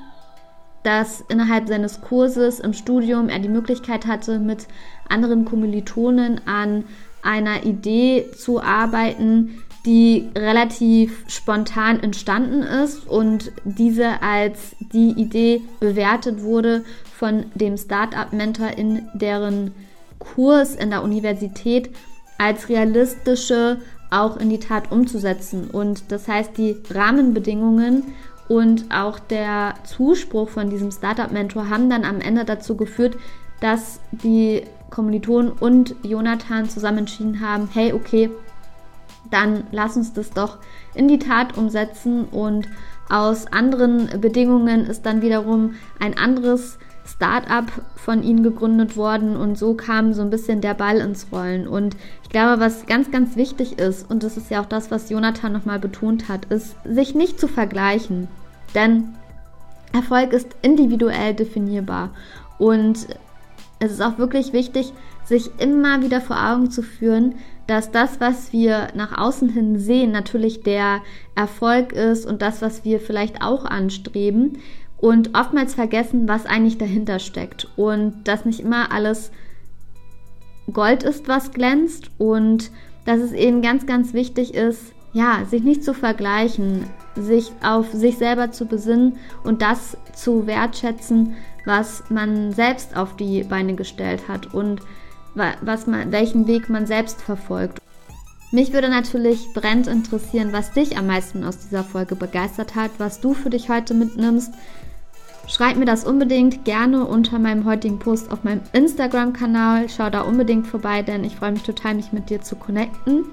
[0.83, 4.67] dass innerhalb seines Kurses im Studium er die Möglichkeit hatte, mit
[5.09, 6.85] anderen Kommilitonen an
[7.21, 16.41] einer Idee zu arbeiten, die relativ spontan entstanden ist und diese als die Idee bewertet
[16.41, 16.83] wurde
[17.15, 19.73] von dem Startup-Mentor in deren
[20.19, 21.89] Kurs in der Universität
[22.37, 23.77] als realistische
[24.11, 25.69] auch in die Tat umzusetzen.
[25.71, 28.03] Und das heißt, die Rahmenbedingungen
[28.47, 33.17] und auch der Zuspruch von diesem Startup-Mentor haben dann am Ende dazu geführt,
[33.61, 38.29] dass die Kommilitonen und Jonathan zusammen entschieden haben, hey, okay,
[39.29, 40.57] dann lass uns das doch
[40.93, 42.67] in die Tat umsetzen und
[43.09, 46.77] aus anderen Bedingungen ist dann wiederum ein anderes
[47.15, 51.67] Start-up von ihnen gegründet worden und so kam so ein bisschen der Ball ins Rollen.
[51.67, 55.09] Und ich glaube, was ganz, ganz wichtig ist, und das ist ja auch das, was
[55.09, 58.27] Jonathan nochmal betont hat, ist, sich nicht zu vergleichen.
[58.75, 59.15] Denn
[59.93, 62.11] Erfolg ist individuell definierbar.
[62.57, 63.07] Und
[63.79, 64.93] es ist auch wirklich wichtig,
[65.25, 67.35] sich immer wieder vor Augen zu führen,
[67.67, 71.01] dass das, was wir nach außen hin sehen, natürlich der
[71.35, 74.57] Erfolg ist und das, was wir vielleicht auch anstreben
[75.01, 79.31] und oftmals vergessen, was eigentlich dahinter steckt und dass nicht immer alles
[80.71, 82.71] Gold ist, was glänzt und
[83.05, 86.85] dass es eben ganz, ganz wichtig ist, ja, sich nicht zu vergleichen,
[87.15, 91.35] sich auf sich selber zu besinnen und das zu wertschätzen,
[91.65, 94.81] was man selbst auf die Beine gestellt hat und
[95.33, 97.79] was man, welchen Weg man selbst verfolgt.
[98.53, 103.21] Mich würde natürlich brennend interessieren, was dich am meisten aus dieser Folge begeistert hat, was
[103.21, 104.53] du für dich heute mitnimmst.
[105.51, 109.89] Schreib mir das unbedingt gerne unter meinem heutigen Post auf meinem Instagram-Kanal.
[109.89, 113.25] Schau da unbedingt vorbei, denn ich freue mich total, mich mit dir zu connecten.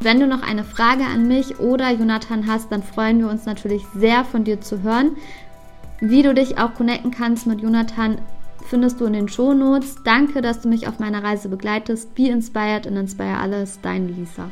[0.00, 3.84] Wenn du noch eine Frage an mich oder Jonathan hast, dann freuen wir uns natürlich
[3.94, 5.10] sehr von dir zu hören.
[6.00, 8.16] Wie du dich auch connecten kannst mit Jonathan,
[8.64, 9.96] findest du in den Shownotes.
[10.04, 12.14] Danke, dass du mich auf meiner Reise begleitest.
[12.14, 13.78] Be inspired and inspire alles.
[13.82, 14.50] Deine Lisa.